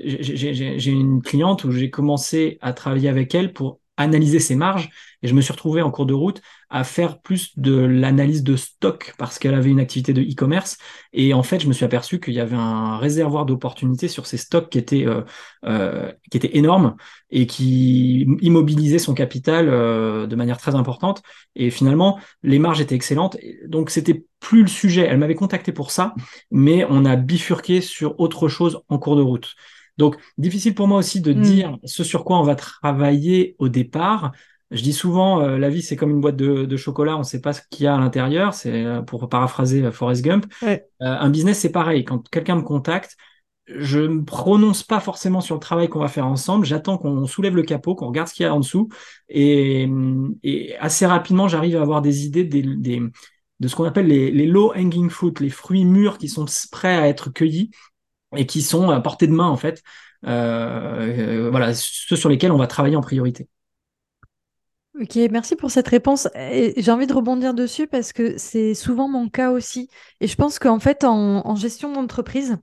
j'ai 0.04 0.92
une 0.92 1.22
cliente 1.22 1.66
où 1.66 1.72
j'ai 1.72 1.92
commencé 1.92 2.58
à 2.62 2.74
travailler 2.74 3.10
avec 3.10 3.36
elle 3.36 3.54
pour 3.54 3.80
analyser 3.98 4.40
ses 4.40 4.56
marges 4.56 4.90
et 5.24 5.28
je 5.28 5.34
me 5.34 5.42
suis 5.42 5.54
retrouvé 5.54 5.82
en 5.82 5.90
cours 5.90 6.06
de 6.06 6.14
route 6.14 6.42
à 6.70 6.84
faire 6.84 7.22
plus 7.22 7.58
de 7.58 7.78
l'analyse 7.78 8.44
de 8.44 8.56
stock 8.56 9.14
parce 9.18 9.40
qu'elle 9.40 9.54
avait 9.54 9.70
une 9.70 9.80
activité 9.80 10.12
de 10.12 10.22
e-commerce. 10.22 10.78
Et 11.14 11.34
en 11.34 11.44
fait, 11.44 11.60
je 11.60 11.68
me 11.68 11.74
suis 11.74 11.86
aperçu 11.86 12.20
qu'il 12.20 12.34
y 12.34 12.40
avait 12.40 12.58
un 12.58 12.98
réservoir 12.98 13.46
d'opportunités 13.46 14.08
sur 14.08 14.26
ces 14.26 14.38
stocks 14.38 14.70
qui 14.70 14.80
était, 14.80 15.06
euh, 15.08 15.22
euh, 15.66 16.12
qui 16.30 16.38
était 16.38 16.58
énorme 16.58 16.96
et 17.30 17.48
qui 17.48 18.22
immobilisait 18.42 19.00
son 19.00 19.14
capital 19.14 19.70
euh, 19.70 20.28
de 20.28 20.36
manière 20.36 20.58
très 20.58 20.76
importante. 20.76 21.22
Et 21.56 21.70
finalement, 21.70 22.20
les 22.42 22.60
marges 22.60 22.82
étaient 22.82 22.96
excellentes. 22.96 23.38
Donc, 23.68 23.92
c'était 23.92 24.26
plus 24.40 24.64
le 24.64 24.68
sujet. 24.68 25.08
Elle 25.08 25.20
m'avait 25.20 25.36
contacté 25.36 25.72
pour 25.72 25.92
ça, 25.92 26.16
mais 26.52 26.86
on 26.90 27.06
a 27.06 27.16
bifurqué 27.16 27.80
sur 27.80 28.20
autre 28.20 28.50
chose 28.50 28.82
en 28.90 28.98
cours 28.98 29.16
de 29.16 29.22
route. 29.22 29.56
Donc, 29.98 30.18
difficile 30.38 30.74
pour 30.74 30.88
moi 30.88 30.98
aussi 30.98 31.22
de 31.22 31.34
hmm. 31.34 31.42
dire 31.42 31.78
ce 31.84 32.04
sur 32.04 32.26
quoi 32.26 32.40
on 32.40 32.44
va 32.44 32.56
travailler 32.56 33.56
au 33.60 33.70
départ. 33.70 34.32
Je 34.72 34.82
dis 34.82 34.94
souvent, 34.94 35.40
euh, 35.42 35.58
la 35.60 35.70
vie 35.70 35.84
c'est 35.84 35.96
comme 35.96 36.10
une 36.10 36.20
boîte 36.20 36.36
de, 36.36 36.78
chocolat, 36.78 37.16
on 37.16 37.20
ne 37.20 37.24
sait 37.24 37.42
pas 37.42 37.54
ce 37.54 37.62
qu'il 37.70 37.84
y 37.84 37.88
a 37.88 37.96
à 37.96 38.00
l'intérieur. 38.00 38.54
C'est 38.56 38.84
euh, 38.84 39.02
pour 39.02 39.30
paraphraser 39.30 39.84
euh, 39.84 39.92
Forrest 39.92 40.24
Gump. 40.24 40.52
un 41.00 41.30
business 41.30 41.60
c'est 41.60 41.72
pareil. 41.72 42.04
Quand 42.04 42.28
quelqu'un 42.30 42.56
me 42.56 42.64
contacte, 42.64 43.16
je 43.68 44.00
ne 44.00 44.22
prononce 44.22 44.84
pas 44.84 45.00
forcément 45.00 45.42
sur 45.42 45.56
le 45.56 45.60
travail 45.60 45.90
qu'on 45.90 46.00
va 46.00 46.08
faire 46.08 46.26
ensemble. 46.26 46.66
J'attends 46.66 46.98
qu'on 46.98 47.28
soulève 47.28 47.56
le 47.56 47.62
capot, 47.62 47.94
qu'on 47.96 48.08
regarde 48.08 48.28
ce 48.28 48.34
qu'il 48.34 48.46
y 48.46 48.48
a 48.48 48.54
en 48.54 48.60
dessous, 48.60 48.90
et, 49.30 49.88
assez 50.80 51.06
rapidement 51.06 51.48
j'arrive 51.48 51.78
à 51.78 51.82
avoir 51.82 52.02
des 52.02 52.26
idées 52.26 52.44
de 52.44 53.68
ce 53.68 53.76
qu'on 53.76 53.86
appelle 53.86 54.08
les, 54.08 54.32
les 54.32 54.48
low 54.48 54.74
hanging 54.76 55.10
fruit, 55.10 55.34
les 55.40 55.50
fruits 55.50 55.86
mûrs 55.86 56.18
qui 56.18 56.28
sont 56.28 56.46
prêts 56.72 56.98
à 56.98 57.08
être 57.08 57.30
cueillis 57.30 57.70
et 58.36 58.46
qui 58.46 58.62
sont 58.62 58.90
à 58.90 59.00
portée 59.02 59.28
de 59.28 59.34
main 59.34 59.48
en 59.48 59.58
fait. 59.58 59.84
voilà, 60.24 61.74
ceux 61.74 62.16
sur 62.16 62.30
lesquels 62.30 62.52
on 62.52 62.58
va 62.58 62.68
travailler 62.68 62.96
en 62.96 63.02
priorité. 63.02 63.48
Ok, 65.02 65.18
merci 65.32 65.56
pour 65.56 65.72
cette 65.72 65.88
réponse. 65.88 66.28
J'ai 66.36 66.92
envie 66.92 67.08
de 67.08 67.14
rebondir 67.14 67.56
dessus 67.56 67.88
parce 67.88 68.14
que 68.14 68.38
c'est 68.38 68.76
souvent 68.76 69.08
mon 69.08 69.28
cas 69.28 69.50
aussi. 69.50 69.90
Et 70.22 70.28
je 70.28 70.36
pense 70.36 70.60
qu'en 70.60 70.78
fait, 70.78 71.04
en, 71.04 71.56
gestion 71.56 71.92
d'entreprise, 71.92 72.58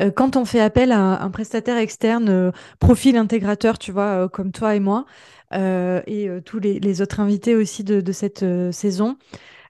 euh, 0.00 0.10
quand 0.10 0.34
on 0.34 0.44
fait 0.44 0.60
appel 0.60 0.90
à 0.90 1.22
un 1.22 1.30
prestataire 1.30 1.76
externe, 1.76 2.28
euh, 2.30 2.50
profil 2.80 3.16
intégrateur, 3.16 3.78
tu 3.78 3.92
vois, 3.92 4.24
euh, 4.24 4.28
comme 4.28 4.50
toi 4.50 4.74
et 4.74 4.80
moi, 4.80 5.06
et 5.52 6.28
tous 6.44 6.58
les, 6.58 7.00
autres 7.00 7.20
invités 7.20 7.54
aussi 7.54 7.84
de, 7.84 8.12
cette 8.12 8.44
saison, 8.72 9.16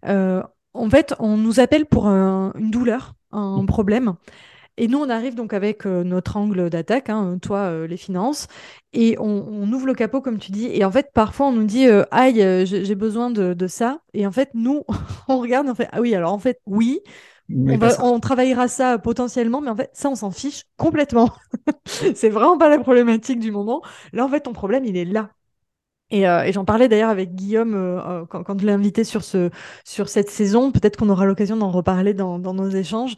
en 0.03 0.91
fait, 0.91 1.15
on 1.19 1.37
nous 1.37 1.61
appelle 1.61 1.87
pour 1.87 2.07
une 2.09 2.71
douleur, 2.71 3.15
un 3.33 3.65
problème. 3.67 4.15
Et 4.79 4.87
nous, 4.87 4.99
on 4.99 5.09
arrive 5.09 5.35
donc 5.35 5.53
avec 5.53 5.87
euh, 5.87 6.05
notre 6.05 6.37
angle 6.37 6.71
d'attaque, 6.71 7.11
hein, 7.11 7.38
toi, 7.43 7.59
euh, 7.59 7.87
les 7.88 7.97
finances, 7.97 8.47
et 8.93 9.17
on, 9.19 9.71
ouvre 9.73 9.87
le 9.87 9.95
capot, 9.95 10.21
comme 10.21 10.38
tu 10.38 10.53
dis. 10.53 10.67
Et 10.67 10.85
en 10.85 10.91
fait, 10.91 11.11
parfois, 11.12 11.49
on 11.49 11.53
nous 11.53 11.64
dit 11.64 11.88
euh, 11.88 12.05
Aïe, 12.12 12.64
j'ai 12.64 12.95
besoin 12.95 13.31
de, 13.31 13.67
ça. 13.67 14.01
Et 14.14 14.27
en 14.27 14.33
fait, 14.33 14.51
nous, 14.55 14.85
on 15.29 15.38
regarde, 15.38 15.69
on 15.69 15.75
fait 15.75 15.88
Ah 15.93 16.01
oui, 16.01 16.14
alors 16.14 16.33
en 16.33 16.38
fait, 16.38 16.61
oui. 16.67 17.01
On, 18.01 18.21
travaillera 18.21 18.69
ça 18.69 18.99
potentiellement, 18.99 19.62
mais 19.62 19.71
en 19.71 19.77
fait, 19.77 19.91
ça, 19.95 20.11
on 20.11 20.14
s'en 20.14 20.31
fiche 20.31 20.64
complètement. 20.77 21.31
c'est 21.87 22.29
vraiment 22.29 22.59
pas 22.59 22.69
la 22.69 22.79
problématique 22.79 23.41
du 23.41 23.51
moment. 23.51 23.83
Là, 24.12 24.25
en 24.25 24.29
fait, 24.29 24.43
ton 24.43 24.53
problème, 24.53 24.85
il 24.85 24.97
est 24.99 25.07
là. 25.07 25.31
Euh, 26.12 26.42
et, 26.42 26.53
j'en 26.53 26.64
parlais 26.64 26.88
d'ailleurs 26.88 27.11
avec 27.11 27.35
Guillaume 27.35 27.75
euh, 27.75 28.01
euh, 28.01 28.25
quand, 28.27 28.42
quand, 28.42 28.59
je 28.61 28.66
l'ai 28.66 28.73
invité 28.73 29.05
sur, 29.05 29.23
ce, 29.23 29.51
sur 29.85 30.09
cette 30.09 30.31
saison. 30.31 30.73
Peut-être 30.73 30.97
qu'on 30.97 31.11
aura 31.11 31.27
l'occasion 31.27 31.57
d'en 31.57 31.71
reparler 31.71 32.14
dans, 32.14 32.38
dans, 32.38 32.55
nos 32.55 32.68
échanges. 32.68 33.16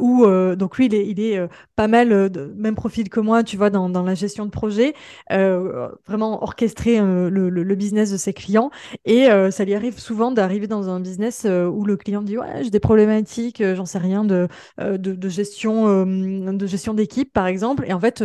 où 0.00 0.26
donc 0.56 0.78
lui, 0.78 0.86
il 0.86 0.94
est, 0.94 1.06
il 1.08 1.20
est 1.20 1.40
pas 1.76 1.88
mal 1.88 2.30
de 2.30 2.52
même 2.56 2.74
profil 2.74 3.08
que 3.08 3.20
moi, 3.20 3.42
tu 3.44 3.56
vois, 3.56 3.70
dans, 3.70 3.88
dans 3.88 4.02
la 4.02 4.14
gestion 4.14 4.46
de 4.46 4.50
projet, 4.50 4.94
vraiment 5.30 6.42
orchestrer 6.42 7.00
le, 7.00 7.48
le, 7.48 7.74
business 7.74 8.10
de 8.10 8.16
ses 8.16 8.32
clients. 8.32 8.70
Et 9.04 9.28
ça 9.50 9.64
lui 9.64 9.74
arrive 9.74 9.98
souvent 9.98 10.30
d'arriver 10.30 10.66
dans 10.66 10.88
un 10.88 11.00
business 11.00 11.46
où 11.46 11.84
le 11.84 11.96
client 11.96 12.22
dit 12.22 12.38
ouais, 12.38 12.62
j'ai 12.62 12.70
des 12.70 12.80
problématiques, 12.80 13.62
j'en 13.74 13.86
sais 13.86 13.98
rien 13.98 14.24
de, 14.24 14.48
de, 14.78 14.96
de 14.96 15.28
gestion 15.28 16.04
de 16.06 16.66
gestion 16.66 16.94
d'équipe 16.94 17.32
par 17.32 17.46
exemple. 17.46 17.84
Et 17.86 17.92
en 17.92 18.00
fait 18.00 18.22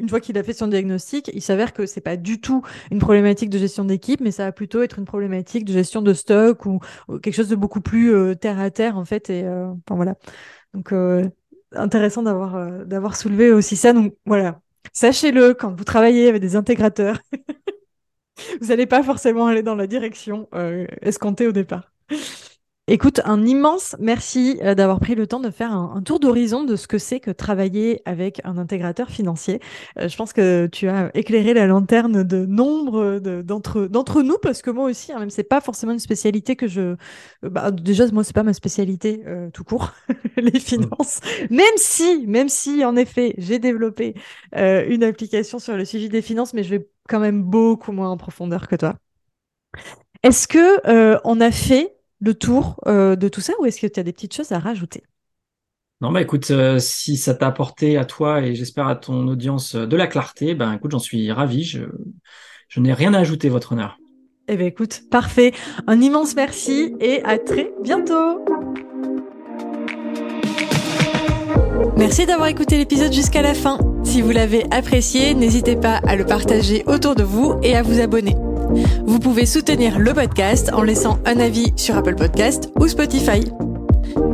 une 0.00 0.08
fois 0.08 0.20
qu'il 0.20 0.36
a 0.38 0.42
fait 0.42 0.54
son 0.54 0.66
diagnostic, 0.66 1.30
il 1.34 1.42
s'avère 1.42 1.72
que 1.72 1.86
c'est 1.86 2.00
pas 2.00 2.16
du 2.16 2.40
tout 2.40 2.62
une 2.90 2.98
problématique 2.98 3.50
de 3.50 3.58
gestion 3.58 3.84
d'équipe, 3.84 4.20
mais 4.20 4.30
ça 4.30 4.46
va 4.46 4.52
plutôt 4.52 4.82
être 4.82 4.98
une 4.98 5.04
problématique 5.04 5.64
de 5.64 5.72
gestion 5.72 6.02
de 6.02 6.14
stock 6.14 6.64
ou, 6.66 6.80
quelque 7.22 7.34
chose 7.34 7.48
de 7.48 7.56
beaucoup 7.56 7.80
plus 7.80 8.12
euh, 8.14 8.34
terre 8.34 8.58
à 8.58 8.70
terre 8.70 8.96
en 8.96 9.04
fait. 9.04 9.30
Et 9.30 9.44
euh, 9.44 9.72
voilà. 9.90 10.16
Donc 10.74 10.92
euh, 10.92 11.28
intéressant 11.72 12.22
d'avoir 12.22 12.86
d'avoir 12.86 13.16
soulevé 13.16 13.52
aussi 13.52 13.76
ça. 13.76 13.92
Donc 13.92 14.14
voilà, 14.24 14.60
sachez-le 14.92 15.54
quand 15.54 15.76
vous 15.76 15.84
travaillez 15.84 16.28
avec 16.28 16.40
des 16.40 16.56
intégrateurs, 16.56 17.20
vous 18.60 18.68
n'allez 18.68 18.86
pas 18.86 19.02
forcément 19.02 19.46
aller 19.46 19.62
dans 19.62 19.76
la 19.76 19.86
direction 19.86 20.48
escomptée 21.02 21.46
au 21.46 21.52
départ. 21.52 21.92
Écoute, 22.92 23.20
un 23.24 23.46
immense 23.46 23.94
merci 24.00 24.58
euh, 24.64 24.74
d'avoir 24.74 24.98
pris 24.98 25.14
le 25.14 25.28
temps 25.28 25.38
de 25.38 25.50
faire 25.50 25.72
un, 25.72 26.02
tour 26.02 26.18
d'horizon 26.18 26.64
de 26.64 26.74
ce 26.74 26.88
que 26.88 26.98
c'est 26.98 27.20
que 27.20 27.30
travailler 27.30 28.02
avec 28.04 28.40
un 28.42 28.58
intégrateur 28.58 29.10
financier. 29.10 29.60
Euh, 29.96 30.08
je 30.08 30.16
pense 30.16 30.32
que 30.32 30.66
tu 30.66 30.88
as 30.88 31.12
éclairé 31.14 31.54
la 31.54 31.68
lanterne 31.68 32.24
de 32.24 32.44
nombre 32.46 33.20
d'entre 33.20 33.86
d'entre 33.86 34.22
nous, 34.22 34.38
parce 34.42 34.60
que 34.60 34.70
moi 34.70 34.86
aussi, 34.86 35.12
hein, 35.12 35.20
même 35.20 35.30
c'est 35.30 35.44
pas 35.44 35.60
forcément 35.60 35.92
une 35.92 36.00
spécialité 36.00 36.56
que 36.56 36.66
je. 36.66 36.80
Euh, 36.80 36.96
bah, 37.44 37.70
déjà, 37.70 38.08
moi, 38.10 38.24
c'est 38.24 38.34
pas 38.34 38.42
ma 38.42 38.54
spécialité 38.54 39.22
tout 39.54 39.62
court, 39.62 39.92
les 40.36 40.58
finances. 40.58 41.20
Même 41.48 41.76
si, 41.76 42.26
même 42.26 42.48
si, 42.48 42.84
en 42.84 42.96
effet, 42.96 43.36
j'ai 43.38 43.60
développé 43.60 44.14
une 44.52 45.04
application 45.04 45.60
sur 45.60 45.76
le 45.76 45.84
suivi 45.84 46.08
des 46.08 46.22
finances, 46.22 46.54
mais 46.54 46.64
je 46.64 46.70
vais 46.70 46.88
quand 47.08 47.20
même 47.20 47.44
beaucoup 47.44 47.92
moins 47.92 48.10
en 48.10 48.16
profondeur 48.16 48.66
que 48.66 48.74
toi. 48.74 48.96
Est-ce 50.24 50.48
que 50.48 51.20
on 51.24 51.40
a 51.40 51.52
fait 51.52 51.99
le 52.20 52.34
tour 52.34 52.76
euh, 52.86 53.16
de 53.16 53.28
tout 53.28 53.40
ça 53.40 53.54
ou 53.60 53.66
est-ce 53.66 53.80
que 53.80 53.86
tu 53.86 53.98
as 53.98 54.02
des 54.02 54.12
petites 54.12 54.34
choses 54.34 54.52
à 54.52 54.58
rajouter? 54.58 55.02
Non, 56.00 56.12
bah 56.12 56.22
écoute, 56.22 56.50
euh, 56.50 56.78
si 56.78 57.16
ça 57.16 57.34
t'a 57.34 57.48
apporté 57.48 57.98
à 57.98 58.06
toi 58.06 58.40
et 58.40 58.54
j'espère 58.54 58.86
à 58.86 58.96
ton 58.96 59.28
audience 59.28 59.74
euh, 59.74 59.86
de 59.86 59.96
la 59.96 60.06
clarté, 60.06 60.54
ben 60.54 60.72
écoute, 60.72 60.92
j'en 60.92 60.98
suis 60.98 61.30
ravi. 61.30 61.62
Je, 61.64 61.80
je 62.68 62.80
n'ai 62.80 62.94
rien 62.94 63.12
à 63.12 63.18
ajouter, 63.18 63.48
votre 63.50 63.72
honneur. 63.72 63.98
Eh 64.48 64.56
bien 64.56 64.66
écoute, 64.66 65.02
parfait. 65.10 65.52
Un 65.86 66.00
immense 66.00 66.34
merci 66.34 66.94
et 67.00 67.22
à 67.24 67.38
très 67.38 67.72
bientôt. 67.82 68.44
Merci 71.96 72.24
d'avoir 72.24 72.48
écouté 72.48 72.78
l'épisode 72.78 73.12
jusqu'à 73.12 73.42
la 73.42 73.52
fin. 73.52 73.78
Si 74.04 74.22
vous 74.22 74.30
l'avez 74.30 74.64
apprécié, 74.70 75.34
n'hésitez 75.34 75.76
pas 75.76 76.00
à 76.06 76.16
le 76.16 76.24
partager 76.24 76.82
autour 76.86 77.14
de 77.14 77.22
vous 77.22 77.60
et 77.62 77.76
à 77.76 77.82
vous 77.82 78.00
abonner. 78.00 78.34
Vous 79.06 79.18
pouvez 79.18 79.46
soutenir 79.46 79.98
le 79.98 80.12
podcast 80.12 80.70
en 80.72 80.82
laissant 80.82 81.18
un 81.26 81.38
avis 81.40 81.72
sur 81.76 81.96
Apple 81.96 82.14
Podcast 82.14 82.70
ou 82.78 82.88
Spotify. 82.88 83.44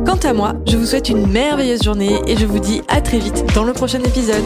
Quant 0.05 0.19
à 0.23 0.33
moi, 0.33 0.53
je 0.67 0.77
vous 0.77 0.85
souhaite 0.85 1.09
une 1.09 1.27
merveilleuse 1.27 1.83
journée 1.83 2.19
et 2.27 2.37
je 2.37 2.45
vous 2.45 2.59
dis 2.59 2.81
à 2.87 3.01
très 3.01 3.19
vite 3.19 3.45
dans 3.53 3.63
le 3.63 3.73
prochain 3.73 3.99
épisode. 3.99 4.43